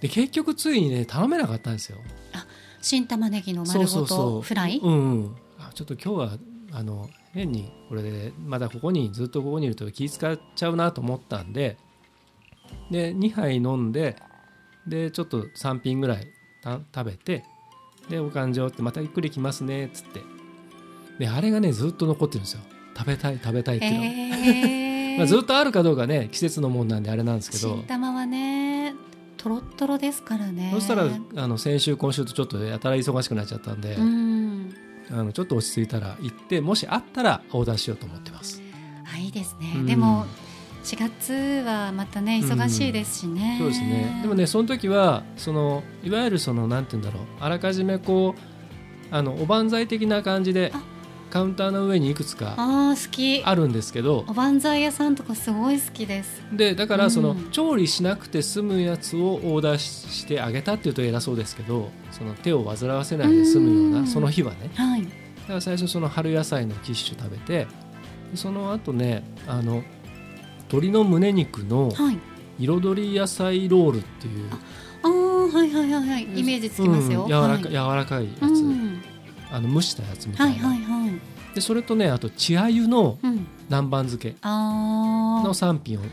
[0.00, 1.98] で結局ついにね頼めなかったんですよ。
[2.80, 4.78] 新玉ねぎの丸ごそうそうとフライ？
[4.82, 6.38] うんうん、あちょっと今日は
[6.72, 11.76] あの変にこれでまだここにずっとここにいると気使っちゃうなと思ったんで
[12.90, 14.16] で2杯飲んで
[14.86, 16.28] でちょっと3品ぐらい
[16.62, 17.44] た食べて
[18.08, 20.22] でお勘定ってまたゆっくり来ますねっつって。
[21.18, 22.60] であれがねずっと残ってるんですよ。
[22.96, 24.00] 食べたい食べたいっていうの。
[24.00, 24.87] が、え
[25.18, 27.74] まあ、ずっとあるかどうかね季節のもんなんであれなんですけど。
[27.74, 28.94] 新玉はね
[29.36, 30.70] とろっとろですからね。
[30.74, 34.74] そしたらあの先週今週とちょっとやたら忙しくなっちゃったんで、うん。
[35.10, 38.60] あのちょっと落ち着いたら行ってもしあったらオーダーしようと思ってます。
[39.12, 39.86] あいいですね、うん。
[39.86, 40.26] でも
[40.84, 41.32] 4月
[41.66, 44.20] はまたね忙しいですしね、そうですね。
[44.22, 47.26] でもねその時はそのいわゆるそのなんて言うんだろう。
[47.40, 50.82] あらかじめこうあのおばんざい的な感じであ
[51.30, 53.42] カウンターの上にいくつかあー好き。
[53.44, 56.42] あるんですけどおばんざい屋さんとかすごい好きです。
[56.52, 64.06] でだからその、うん調理しなくて済むやつをオーダーししてあげたっていうと偉そうですけどその手を煩わせないで済むよううなん。
[64.06, 64.70] その日はね。
[64.74, 65.02] はい。
[65.02, 67.66] だから最初その春野菜のキッシュ食べて
[68.30, 69.82] でその後ねあの
[70.70, 72.18] 鶏の胸肉のはい。
[72.60, 74.50] 彩り野菜ロールっていう。
[75.02, 76.24] あーはいはいはいはい。
[76.40, 77.60] イメージつきますよ、うん柔らかはい。
[77.62, 79.00] 柔らかいやつ、うん
[79.50, 83.46] あの蒸したやつみたはいいな、はいはいでそれとねあと血あゆのうん。
[83.68, 86.08] 南蛮漬けあの3品をい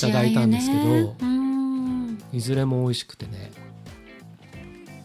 [0.00, 2.18] ただいたんですけど、ね、うん。
[2.32, 3.52] いずれも美味しくてね。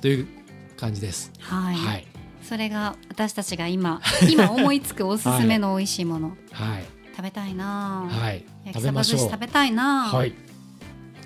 [0.02, 0.28] という
[0.76, 1.32] 感じです。
[1.40, 2.08] はい、はい。
[2.44, 6.84] それが私たちが今 今思いつくおすすめの美味しいもの、はい。
[7.16, 8.44] 食べたいな、はい。
[8.66, 10.32] 焼きそば寿司食べたいな、はい。
[10.32, 10.36] ぜ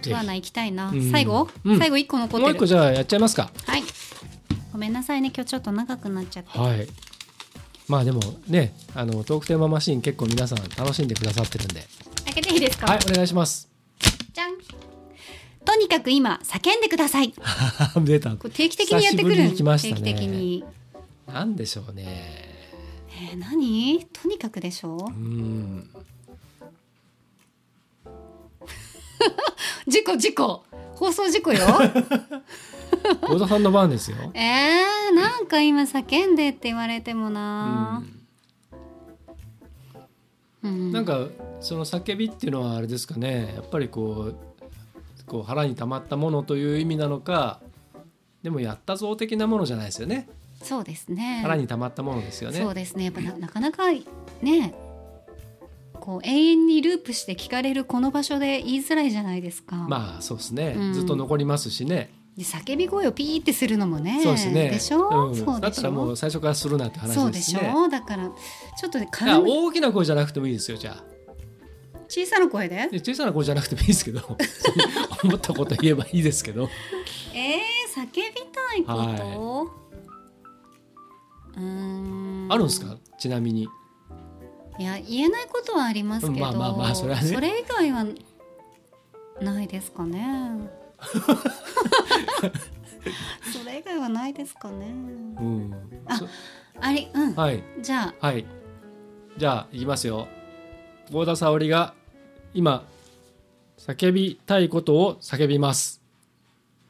[0.04, 1.12] 桑名行きたいな、うん。
[1.12, 1.80] 最後、うん。
[1.80, 3.50] 最後一個残ひもう一ってる個じゃあやっちゃいますか。
[3.66, 3.84] はい
[4.74, 5.32] ごめんなさいね。
[5.34, 6.88] 今日ちょっと長くなっちゃって、はい。
[7.88, 11.84] まあでもねあのトークテーママシーン結構皆さん楽しんでくださってるんで。
[12.26, 13.70] 開けていいですか、はいお願いします。
[14.34, 14.56] じゃん。
[15.64, 17.32] とにかく今叫んでください。
[17.94, 18.32] こ 出た。
[18.32, 19.36] れ定期的にやってくる。
[19.36, 20.02] 久しぶりに来ましたね。
[20.02, 20.64] 定期的に。
[21.28, 22.50] なんでしょうね。
[23.32, 24.08] えー、何？
[24.12, 25.12] とにかくでしょう？
[25.12, 25.88] ん。
[29.88, 30.64] 事故事故。
[30.96, 31.60] 放送事故よ
[33.22, 34.18] 小田さんの番ですよ。
[34.34, 38.04] えー、なんか今叫んでって言われてもな、
[40.64, 40.92] うん。
[40.92, 41.28] なんか
[41.60, 43.54] その叫びっていうのはあれですかね。
[43.56, 44.36] やっぱりこう
[45.26, 47.60] こう腹に溜まったものという意味なのか
[48.42, 50.30] でもやったぞ的なものじゃないですよね。
[50.62, 51.40] そうですね。
[51.42, 52.60] 腹に溜まったものですよね。
[52.60, 53.06] そうですね。
[53.06, 53.92] やっぱななかなか
[54.42, 54.74] ね
[56.00, 60.94] こう永遠にループして聞かれるこの場所で言いづらいじゃないですか、まあそうですね、うん。
[60.94, 64.70] ずっと残りますしねで叫び声をピーってするのもねそうですね。
[64.70, 65.36] でしょ、うん。
[65.36, 67.88] そうでしだったらもょう最初からするなってそうでし話ですねょ？
[67.90, 68.30] だから
[68.80, 71.04] ちょっとね大きな声じゃなくてもいいですよじゃあ。
[72.10, 72.90] 小さな声で？
[72.92, 74.22] で小さな声じゃなくてもいいですけど。
[75.24, 76.70] 思ったこと言えばいいですけど。
[77.34, 78.22] えー、叫び
[78.52, 79.68] たいこと、は
[81.56, 82.48] うーん。
[82.52, 82.98] あるんですか？
[83.20, 83.68] ちなみに。
[84.80, 87.30] いや言えないことはありますけど、まあまあまあそれはね。
[87.30, 88.06] 以外は
[89.40, 90.52] ないですかね
[93.52, 94.88] それ以外はないですかね。
[94.88, 95.74] うん。
[96.06, 96.28] あそ
[96.80, 97.64] あれうん、はい。
[97.82, 98.28] じゃあ。
[98.28, 98.46] はい。
[99.38, 100.28] じゃあいきますよ。
[101.12, 101.94] 合田沙織が
[102.54, 102.86] 今
[103.78, 106.02] 叫びたいことを叫びます。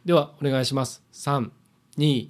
[0.06, 1.02] ではお願いします。
[1.14, 1.50] 3
[1.98, 2.30] 2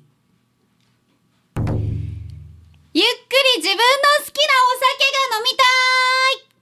[2.96, 3.82] ゆっくり自分の
[4.20, 6.54] 好きなお酒が飲みたい。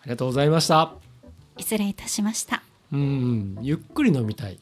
[0.00, 1.07] ありがとうございました
[1.58, 2.62] 失礼いたしました。
[2.92, 4.58] うんゆっくり飲みたい。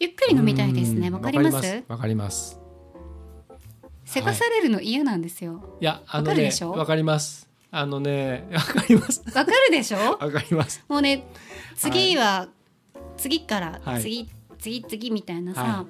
[0.00, 1.08] ゆっくり飲みたいですね。
[1.08, 1.84] うんわかります？
[1.88, 2.60] わかります。
[4.04, 5.84] せかされるの嫌なんですよ、い。
[5.84, 7.48] やあのねわかります。
[7.70, 9.22] あのねわかります。
[9.26, 9.98] わかるでしょ？
[10.18, 10.84] わかります。
[10.88, 11.26] もうね
[11.76, 12.48] 次は、
[13.16, 14.02] 次からはい。
[14.02, 15.86] 次、次次みたいなさ、は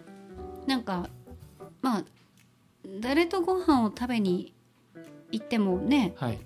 [0.66, 1.08] なんか
[1.80, 2.04] まあ
[3.00, 4.52] 誰とご飯を食べに
[5.30, 6.38] 行ってもねはい。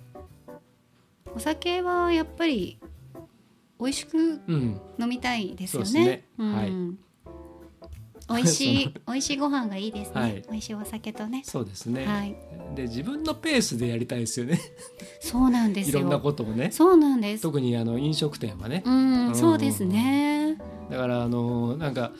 [1.35, 2.77] お酒はやっぱり
[3.83, 4.81] 美味しくうん。
[4.97, 6.25] 飲みたいですよね。
[6.37, 6.71] はい。
[8.29, 10.21] 美味しい 美味しいご飯がいいですね。
[10.21, 10.43] はい。
[10.49, 11.41] 美味しいお酒とね。
[11.43, 12.35] そうですね、はい、
[12.75, 14.59] で自分のペースでやりたいですよね。
[15.19, 15.99] そうなんですよ。
[15.99, 16.71] いろんなことをね。
[16.71, 17.43] そうなんです。
[17.43, 18.83] 特にあの飲食店はね。
[18.85, 19.35] うん、うん。
[19.35, 20.57] そうですね。
[20.89, 22.13] だからあのなんか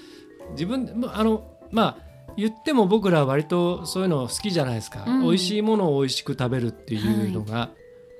[0.51, 5.21] 自分まあのまあ言っても僕らは割とそういうの好きじゃないですか、うん。
[5.21, 7.69] 美味しいものを美味しく食べるっていうのが、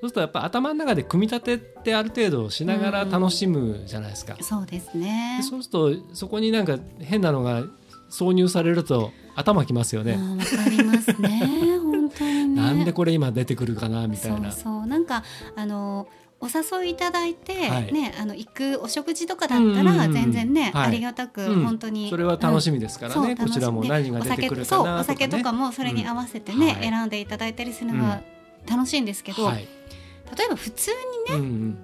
[0.04, 5.38] そうするとやっぱ頭の中で組み立てってある程度しながら楽しむじゃないですか、そうですね。
[5.38, 5.42] で。
[5.42, 7.64] そうするとそこになんか変なのが
[8.10, 11.78] 挿入されると頭きますよあね、ーわかりますね。
[11.82, 12.48] 本当にね。
[12.60, 14.52] なんでこれ今出てくるかなみたいな。
[14.52, 14.86] そうそう。
[14.86, 15.24] なんか
[15.56, 16.06] あの
[16.38, 17.90] お誘いいただいて、はい。
[17.90, 20.12] ねあの行くお食事とかだったうんうんらうん。
[20.12, 20.88] 全然ね、はい。
[20.88, 21.64] ありがたく、うん。
[21.64, 26.82] 本当にそれは楽しみみですからね、こちらも何が出てくるかなとか、ね、お酒とかもそれに合わせてね、はい。
[26.82, 28.20] 選んでいただいたりするのが
[28.66, 29.68] 楽しいんですけど、はい。
[30.36, 30.90] 例えば普通
[31.28, 31.78] にうんうん。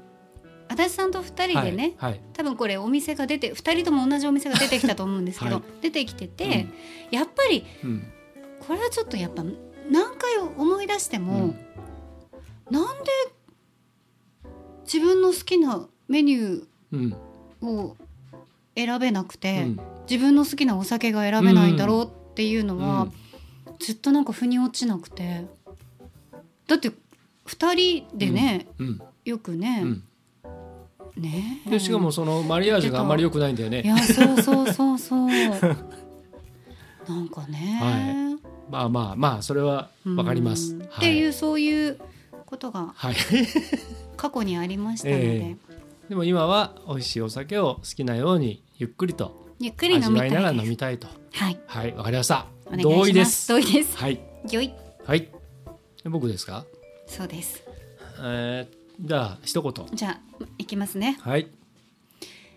[0.69, 2.21] 足立さんと2人でね、はいはい。
[2.33, 5.65] 多分これお店が出て2人とも同じお店が出てきたと思うんですけど、はい。
[5.83, 6.67] 出てきてて、
[7.11, 8.13] やっぱりうん。
[8.67, 9.43] これはちょっとやっぱ
[9.91, 11.55] 何回思い出しても、
[12.71, 13.11] なんで
[14.85, 17.17] 自分の好きなメニュうん。
[17.63, 17.97] ーを
[18.77, 19.81] 選べなくて、うん。
[20.09, 23.09] 自分の好きなお酒が選べないんだろうっていうのは、
[23.81, 25.47] ずっとなんか腑に落ちなくて
[26.71, 26.93] だって
[27.47, 30.05] 2人でね、うんよくね、うん。
[31.21, 33.83] ねでしかもそのマリアージュがあまり良くないんだよね。
[33.83, 35.29] いやそうそうそうそう。
[37.09, 38.39] なんかね、
[38.71, 40.75] まあまあまあそれはわかります。
[40.75, 40.89] うんはい。
[40.89, 41.99] っていうそういう
[42.47, 43.17] ことがはい。
[44.17, 45.57] 過去にありましたので、え
[46.09, 50.29] でも今は美味しいお酒を好きなようにゆっくりとゆっくり飲味みたい。
[50.29, 51.09] わいながら飲みたいと。
[51.33, 51.59] はい。
[51.67, 52.47] はい、わかりました。
[52.81, 53.49] 同意です。
[53.49, 53.97] 同意です。
[53.97, 54.21] はい。
[54.53, 54.73] よい。
[55.05, 55.40] はい。
[56.03, 56.65] で僕ですか？
[57.07, 57.63] そうです
[58.23, 59.87] えー、じゃあ一言。
[59.95, 60.21] じゃあ
[60.59, 61.49] いきますねはい。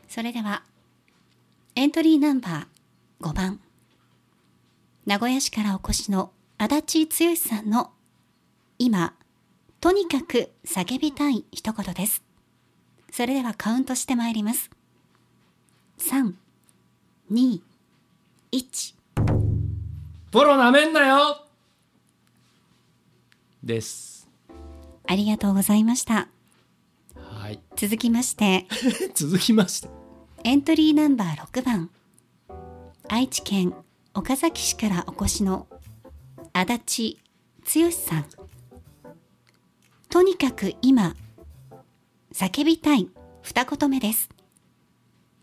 [0.07, 0.63] それでは
[1.75, 3.59] エントリーナンバー5番
[5.05, 7.91] 名古屋市からお越しの足立剛さんの
[8.77, 9.15] 今
[9.81, 12.21] とにかく叫びたい一言です
[13.11, 14.69] それではカウントしてまいります
[15.97, 17.61] 321
[20.31, 21.45] プロなめんなよ。
[23.63, 24.29] です。
[25.07, 26.27] ありがとうございました。
[27.15, 27.59] はい。
[27.75, 28.67] 続きまして。
[29.15, 29.89] 続きまして。
[30.43, 31.89] エントリーナンバー6番。
[33.09, 33.73] 愛知県
[34.13, 35.67] 岡崎市からお越しの
[36.53, 37.17] 足
[37.65, 38.25] 立剛さん。
[40.09, 41.15] とにかく今
[42.33, 43.09] 叫びたい
[43.41, 44.29] 二言目です。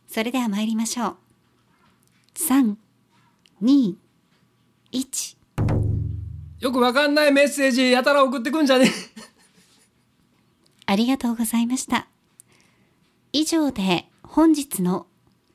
[0.07, 1.17] それでは参りましょう。
[4.93, 5.40] 321
[6.61, 8.91] よくわかんないメッセージやたら送ってくんじゃね？
[10.87, 12.07] ありがとうございました。
[13.33, 15.07] 以上で本日の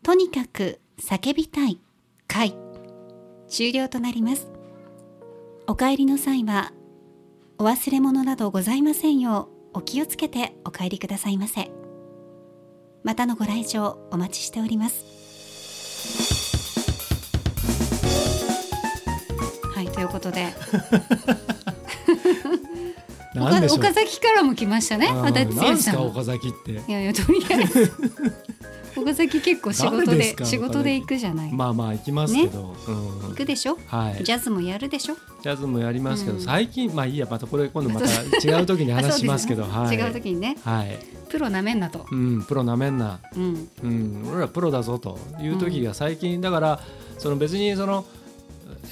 [0.01, 1.79] とにかく叫びたい
[2.27, 2.55] 回
[3.47, 4.47] 終了となります。
[5.67, 6.73] お帰りの際は
[7.59, 11.69] お忘れ物などございませんようお気をつけてお帰りくださいませ。
[13.03, 15.24] またのご来場お待ちしております。
[19.95, 20.47] ということで。
[23.35, 25.07] 岡崎からも来ましたね。
[25.09, 25.71] 足立さん。
[25.71, 26.71] もすか岡崎って。
[26.71, 27.91] いやいやとりあえず。
[28.97, 32.95] 岡崎結構仕事で仕事で行くじゃない、まあまあ行きますけど、うん。
[33.29, 33.77] 行くでしょ？
[33.87, 35.17] はい、ジャズもやるでしょ？
[35.43, 36.41] ジャズもやりますけど、うん。
[36.43, 38.07] 最近まあいいやまたこれ今度また
[38.41, 40.55] 違う時に話しますけど、あはい、違う時にね。
[40.63, 40.97] はい、
[41.29, 46.79] プロなめんなと、うん、プロなめんな、うん、うん、俺らプロだぞという時が最近、だから
[47.17, 48.05] その別にその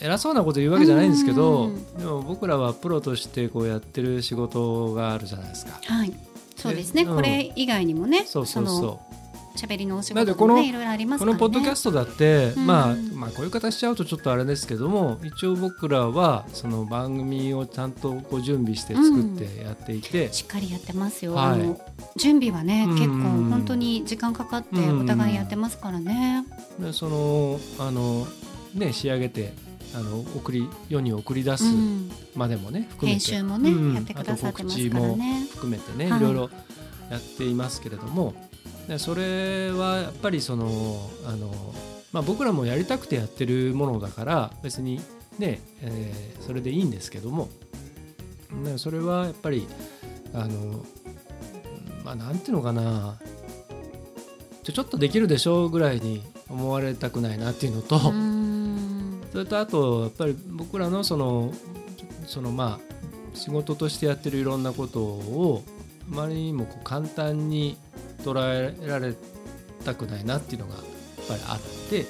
[0.01, 1.97] 偉そうなこと言うわけじゃないんですけど、うん。
[1.97, 5.79] でも僕らはプロとしてこうやってる仕事があるじゃないですか。
[5.85, 6.13] はい。
[6.55, 7.15] そうですね、うん。
[7.15, 9.01] これ以外にもねそうそうその
[9.55, 11.19] 喋りのお仕事もねいろいろありまう。
[11.19, 11.39] こすからね。
[11.39, 12.65] のポッドキャストだって、うん。
[12.65, 21.53] まあまあこういう形しちゃうとちょっとあれですけども一応僕らはその番組をちゃんとこう準備して作ってやっていて、しっかりやってますよ、はい。
[21.53, 21.79] あの
[22.17, 22.95] 準備はね、うん。
[22.95, 23.15] 結構
[23.49, 26.45] 本当に時間かかってお互いやってますからね、
[26.79, 28.25] でそのあの
[28.73, 29.53] ね仕上げて
[29.95, 32.11] あの送り世に送り出すうん。
[32.35, 33.31] までもね含めて。
[33.31, 33.93] 編集もね、うん。
[33.93, 35.15] やってくださってますからね。
[35.15, 36.19] あと告知も含めてね、はい。
[36.19, 36.49] い、ろいろ
[37.09, 38.33] やっていますけれども
[38.87, 41.51] でそれはやっぱりそのあの、
[42.11, 45.01] まあ、僕らもやりたくてやってるものだから別に
[45.39, 47.47] ね、えーそれでいいんですけども、
[48.51, 49.65] ね、それはやっぱり
[50.33, 50.83] あの
[52.03, 53.17] まあなんていうのかな
[54.63, 57.97] ちょちょっとできるでしょうぐらいに思われたくないなっていうのと、
[59.33, 61.51] それとあとやっぱり僕らのその
[62.27, 65.63] そのまあ仕事としてやってるいろんなことを
[66.11, 67.75] あまりにもこう簡単に
[68.19, 69.15] 捉えられ
[69.83, 70.83] たくないなっていうのがやっ
[71.27, 72.05] ぱりあって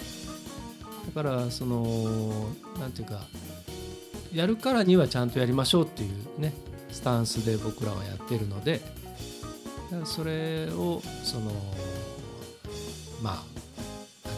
[1.15, 3.21] だからそのなんていうか
[4.33, 6.53] やるからにはちゃんとやりましょうっていうね
[6.91, 8.81] スタンスで僕らはやってるので
[10.03, 11.51] それをその
[13.21, 13.52] まあ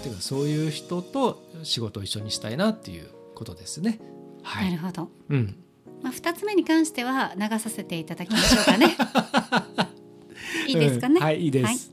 [0.06, 4.00] ていうかそういう人と仕事を一緒にしたいなっていうことですね。
[4.44, 4.62] は。
[4.62, 5.10] ないるほど。
[5.30, 5.56] うん。
[6.02, 8.96] まあ二つ目に関しては流させていただきましょうかね。
[10.68, 11.16] いいですかね？
[11.18, 11.92] うんはい、いいです。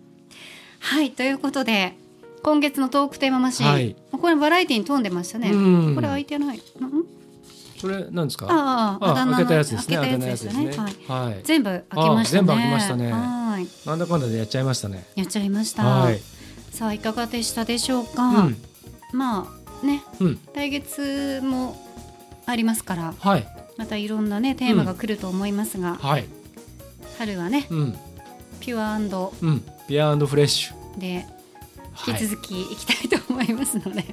[0.81, 1.95] はい、ということで
[2.43, 5.51] 今月のトークテーママシン、はいこれバラエティに富んでましたね。
[5.51, 5.57] う
[5.93, 6.63] んこれ開いてない。
[6.81, 7.05] うん？
[7.81, 8.47] これなんですか？
[8.49, 9.97] ああ、あ開けたやつですね。
[9.97, 11.31] 開けたやつつですすねはい。。
[11.31, 11.41] はい。
[11.45, 13.89] 全部開けました全部開けましたねはい。
[13.89, 15.05] なんだかんだでやっちゃいましたね。
[15.17, 15.83] やっちゃいました。
[15.85, 16.21] はい。
[16.73, 18.23] さあいかがでしたでしょうか？
[18.29, 18.57] うん。
[19.13, 19.47] ま
[19.83, 20.41] あね、うん。
[20.55, 21.77] 来月も
[22.47, 23.47] ありますから、はい。
[23.77, 26.25] またいろんなねテーマが来ると思いますが、はい。
[27.19, 27.97] 春はねうん。
[28.61, 29.65] ピュアうん。
[29.89, 30.99] ビアフレッシュ。
[31.01, 31.27] で
[32.07, 34.05] 引はいき続きいきたいと思いますので、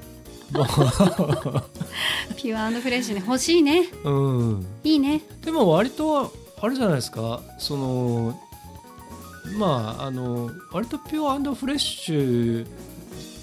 [0.51, 0.65] も
[2.35, 4.65] ピュアフレッシュね欲しいねううん。
[4.83, 7.41] いいねでも割とあれじゃないですか？
[7.57, 8.39] その
[9.57, 12.67] まああの割とピュアフレッシュ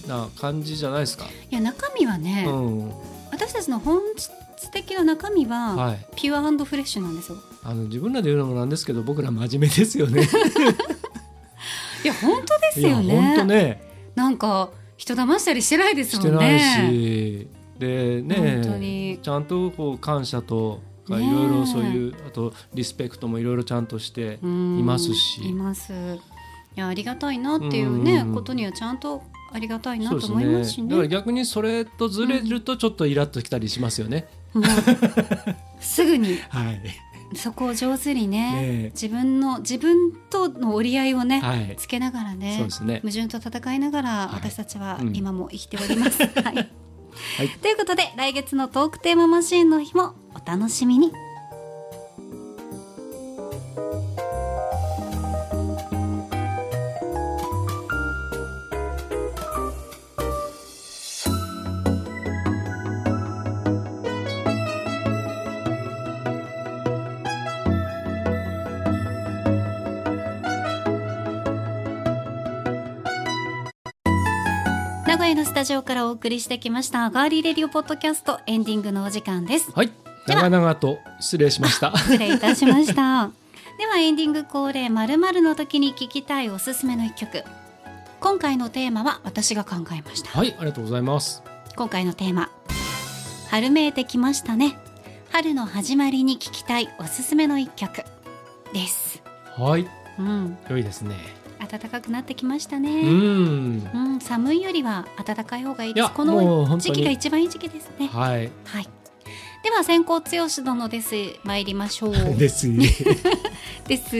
[0.09, 1.27] な感じじゃないですか。
[1.51, 2.93] いや中身はね、うん。
[3.31, 6.07] 私たちの本質的な中身は、はい。
[6.17, 10.23] ピュアフレッシュなんですよあの自分らで言うのもなんですけど僕ら真面目ですよね。
[12.05, 13.83] いや本当ですよね本当ね。
[14.15, 17.49] なんか人騙したりしてないですもんしてないねし、
[17.79, 24.87] で本当ねにちゃんとこう感謝とかいろいろそういう、あとリスペクトもいろいろちゃんとしていうん。
[24.87, 25.49] ますし。
[25.49, 25.93] います。
[25.93, 30.89] いやありがたいなっていうね、うんことにはちゃんとありがたいなと思いますしね。
[30.89, 30.91] ね。
[30.91, 34.29] だから逆にそれとずれるとちょっとイラッときたりしますよね。
[34.53, 34.65] もう
[35.81, 36.37] すぐに。
[36.51, 36.81] はい、
[37.35, 38.91] そこを上手にねねえ。
[38.93, 43.01] 自分の自分との折り合いをね、はい、つけながらねね。
[43.03, 44.35] 矛盾と戦いながらはい。
[44.35, 45.17] 私たちはうん。
[45.17, 46.21] 今も生きております。
[46.23, 46.86] はいはい
[47.63, 51.13] ということで来月のトークテーママシーンの日もお楽しみに。
[75.27, 79.73] 名古屋のスタジオからお送りしてきましたガーリーレディオポッドキャストエンディングのお時間です。
[79.73, 79.91] はい、
[80.29, 81.91] 長々と失礼しました。
[81.99, 83.33] 失礼いたしました。
[83.77, 87.43] ではエンディング恒例まるの時に聞きたいおすすめの一曲。
[88.21, 90.31] 今回のテーマは私が考えました。
[90.31, 91.43] はい、ありがとうございます。
[91.75, 92.49] 今回のテーマ
[93.51, 94.79] 春めいてきましたね。
[95.33, 98.05] 春の始まりに聞きたいおすすめの一曲
[98.73, 99.21] です。
[99.59, 99.89] はい、
[100.21, 101.36] うん、良いですね。
[101.59, 103.03] 暖かくなってきましたうね。
[103.03, 106.11] ん、うん、寒いよりは暖かい方がいいです。
[106.13, 108.09] この時期が一番いい時期ですね。
[108.09, 108.89] はい、はい。
[109.63, 110.23] では先行剛
[110.65, 111.15] 殿です。
[111.43, 112.15] 参りましょう。
[112.39, 112.89] ですね。
[113.89, 114.17] です。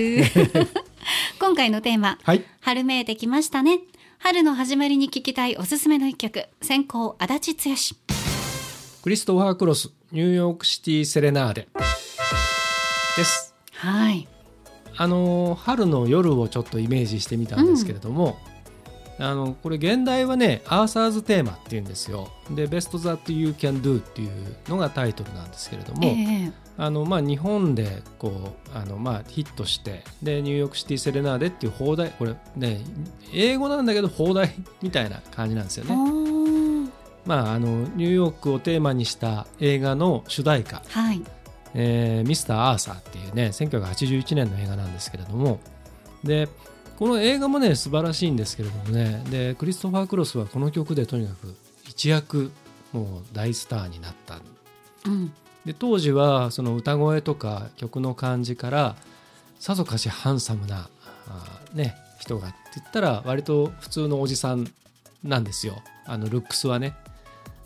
[1.39, 3.81] 今回のテーマ、はい、春めいてきましたね。
[4.19, 7.75] 春の始まりに聴きたいおすすめの一曲、先行足立剛。
[9.03, 11.69] クリストファー・クロスニューヨークシティ・セレナーデ
[13.17, 13.55] です。
[13.73, 14.27] はい。
[14.97, 18.39] あの春の夜をちょっとイメージしてみたんですけれども、
[19.19, 24.31] あのこれ現代はねアーサーズテーマっていうんですよで「Best That You Can Do」っていう
[24.69, 32.81] のがタイトルなんですけれども、ええあのまあ、日本でこうあの、まあ、ヒットしてでニューヨークシティ・セレナーデっていう放題これね
[33.33, 35.97] 英語なんだけど放題みたいな感じなんですよね。
[37.25, 41.23] まあ、あのニューヨークをテーマにした映画の主題歌はい。
[41.79, 45.61] えーミスター・アーサーっていうね1981年の映画なんですけれども。
[46.25, 46.49] で
[46.99, 49.23] この映画もね素晴らしいんですけれどもね。
[49.31, 51.55] でクリストファー・クロスはこの曲でとにかく
[51.87, 52.51] 一躍
[52.93, 54.41] もう大スターになった。
[55.05, 55.33] うん。
[55.67, 58.97] で当時はその歌声とか曲の感じから
[59.59, 60.89] さぞかしハンサムな
[61.29, 64.67] あーね人がって言ったら割と普通のおじさん
[65.23, 65.83] なんですよ。
[66.07, 66.95] あのルックスはね。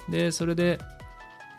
[0.09, 0.81] でそれで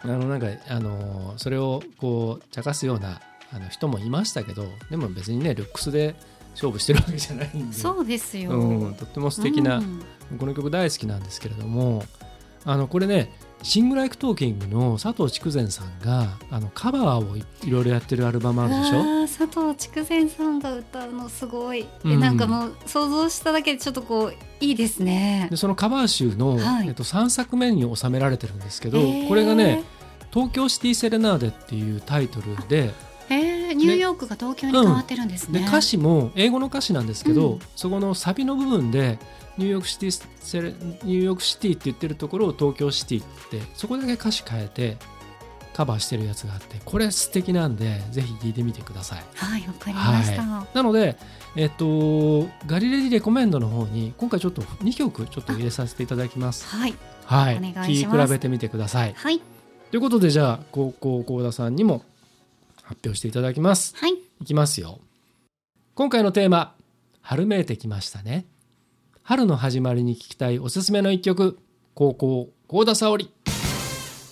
[0.04, 3.22] あのなんかあのそれをこう茶化すような
[3.54, 6.16] あの人もいましたけどでも別にねルックスで
[6.54, 7.76] 勝負してるわけじゃないんで。
[7.76, 8.52] そうですよ。
[8.52, 10.38] うん、とっても素敵な、うん。
[10.38, 12.04] この曲大好きなんですけれども
[12.66, 13.32] あのこれね
[13.64, 19.48] Sing Like Talking の佐藤竹善さんがあのカバーをいいろいろやってるアルバムあるでしょ？
[19.48, 22.12] 佐藤竹善さんが歌うのすごい、うん。
[22.14, 25.48] えなんかもう想像しただけでちょっとこういいですね。
[25.50, 26.88] でそのカバー集の、はい。
[26.88, 29.28] えっと、3作目に収められてるんですけど、へー。
[29.28, 29.84] これがね
[30.32, 32.94] 「東京シティセレナーデ」っていうタイトルで
[33.30, 37.60] えー、ニューヨークが東京に変わってるんですね、で歌詞も英語の歌詞なんですけど、うん。
[37.78, 39.20] そこのサビの部分で
[39.58, 44.98] ニューヨークシティセレニューヨークシティって言ってるところを東京シティってそこだけ歌詞変えて
[45.74, 49.24] カバーしてるやつがあってこれ素敵なんでぜひ聴いてみてください。
[49.36, 51.18] はいわかりました、はなので、
[51.56, 56.66] えっと、ガリレディレコメンドの方に今回ちょっと2曲ちょっと入れさせていただきます。
[56.66, 56.94] はい
[57.26, 59.14] はい、お願いします比べてみてください。
[59.14, 59.42] はい
[59.92, 62.06] ということでじゃあ高校幸田さんにも
[62.84, 63.96] 発表していただきます。
[63.98, 65.00] はいいきますよ。
[65.94, 66.76] 今回のテーマ
[67.22, 68.46] 春めいてきましたね。
[69.24, 71.60] 春の始まりに聴きたいおすすめの一曲
[71.94, 73.30] 高校幸田沙織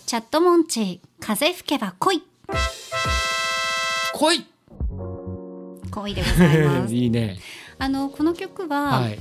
[0.06, 2.24] チャットモンチー風吹けば恋
[4.14, 4.46] 来い
[5.90, 7.38] 恋でございます いいね。
[7.78, 9.20] あのこの曲は、はい。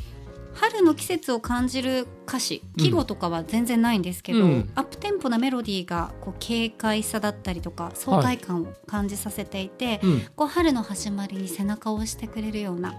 [0.54, 10.22] 春の季節を感じる歌詞季語とかは全然ないんですけど、うんアップテンポなメロディーがこう軽快さだったりとか爽快感を感じさせていて、うん。
[10.34, 12.94] こう春の始まりに背中を押してくれるような、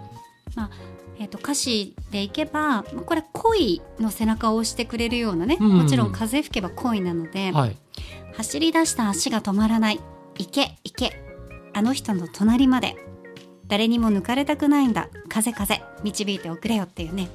[0.56, 0.70] まあ
[1.20, 7.76] えー、と歌詞でいけばまあこれ恋の背中を押してくれるようなね、うんもちろん風吹けば恋なので、はい。
[8.38, 10.00] 走り出した足が止まらない
[10.38, 11.22] 行け行け
[11.74, 12.96] あの人の隣まで
[13.70, 17.30] 誰にも抜かれたくないんだ風風導いておくれよっていうね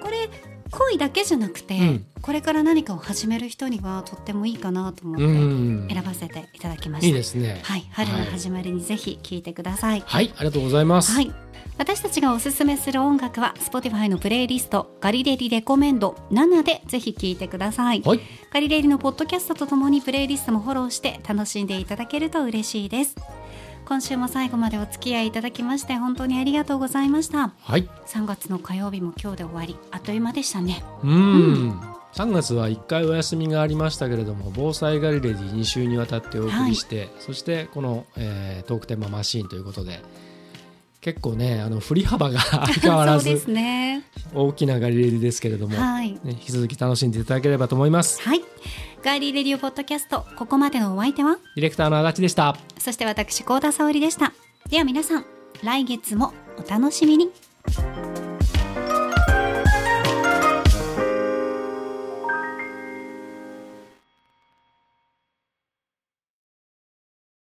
[0.00, 0.28] これ
[0.70, 5.88] 恋だけじゃなくて、うんこれから何かを始める人にはとってもいいかなと思うってん。
[5.88, 7.60] 選ばせていただきました、いいですね。
[7.62, 11.12] はい春の始まりにぜひ聴いてくださいはい、ありがとうございます。
[11.12, 11.32] はい。
[11.78, 18.02] 私たちがおすすめする音楽は Spotify のプレイリストガリレリレコメンド7でぜひ聴いてください。
[18.02, 18.20] はい。
[18.52, 23.14] ガリレリのポッドキャストとともにプレイリストもフォローして楽しんでいただけると嬉しいです。
[23.88, 27.54] 今週も最後までお付き合いいただきまして本当にありがとうございました。
[27.62, 27.88] はい。
[28.06, 30.84] 3月の火曜日も今日で終わりあっという間でしたね。
[31.02, 31.80] うん。
[32.12, 40.02] 3月は1回お休みがありましたけれども防災ガリレディ2週にわたってお送りして、そしてこの、えートークテーママシーンということで
[41.00, 44.04] 結構ねあの振り幅が相変わらそうでずすね。
[44.34, 46.12] 大きなガリレディですけれども、はい。
[46.12, 48.42] ね、引き続き楽しんでいただければと思いますはい。
[49.02, 51.38] ガーリーレディオポッドキャストここまでのお相手は？
[51.54, 54.32] ディレクターの足立でしたそして私高田沙織でした。
[54.68, 55.24] では皆さん
[55.62, 57.30] 来月もお楽しみに。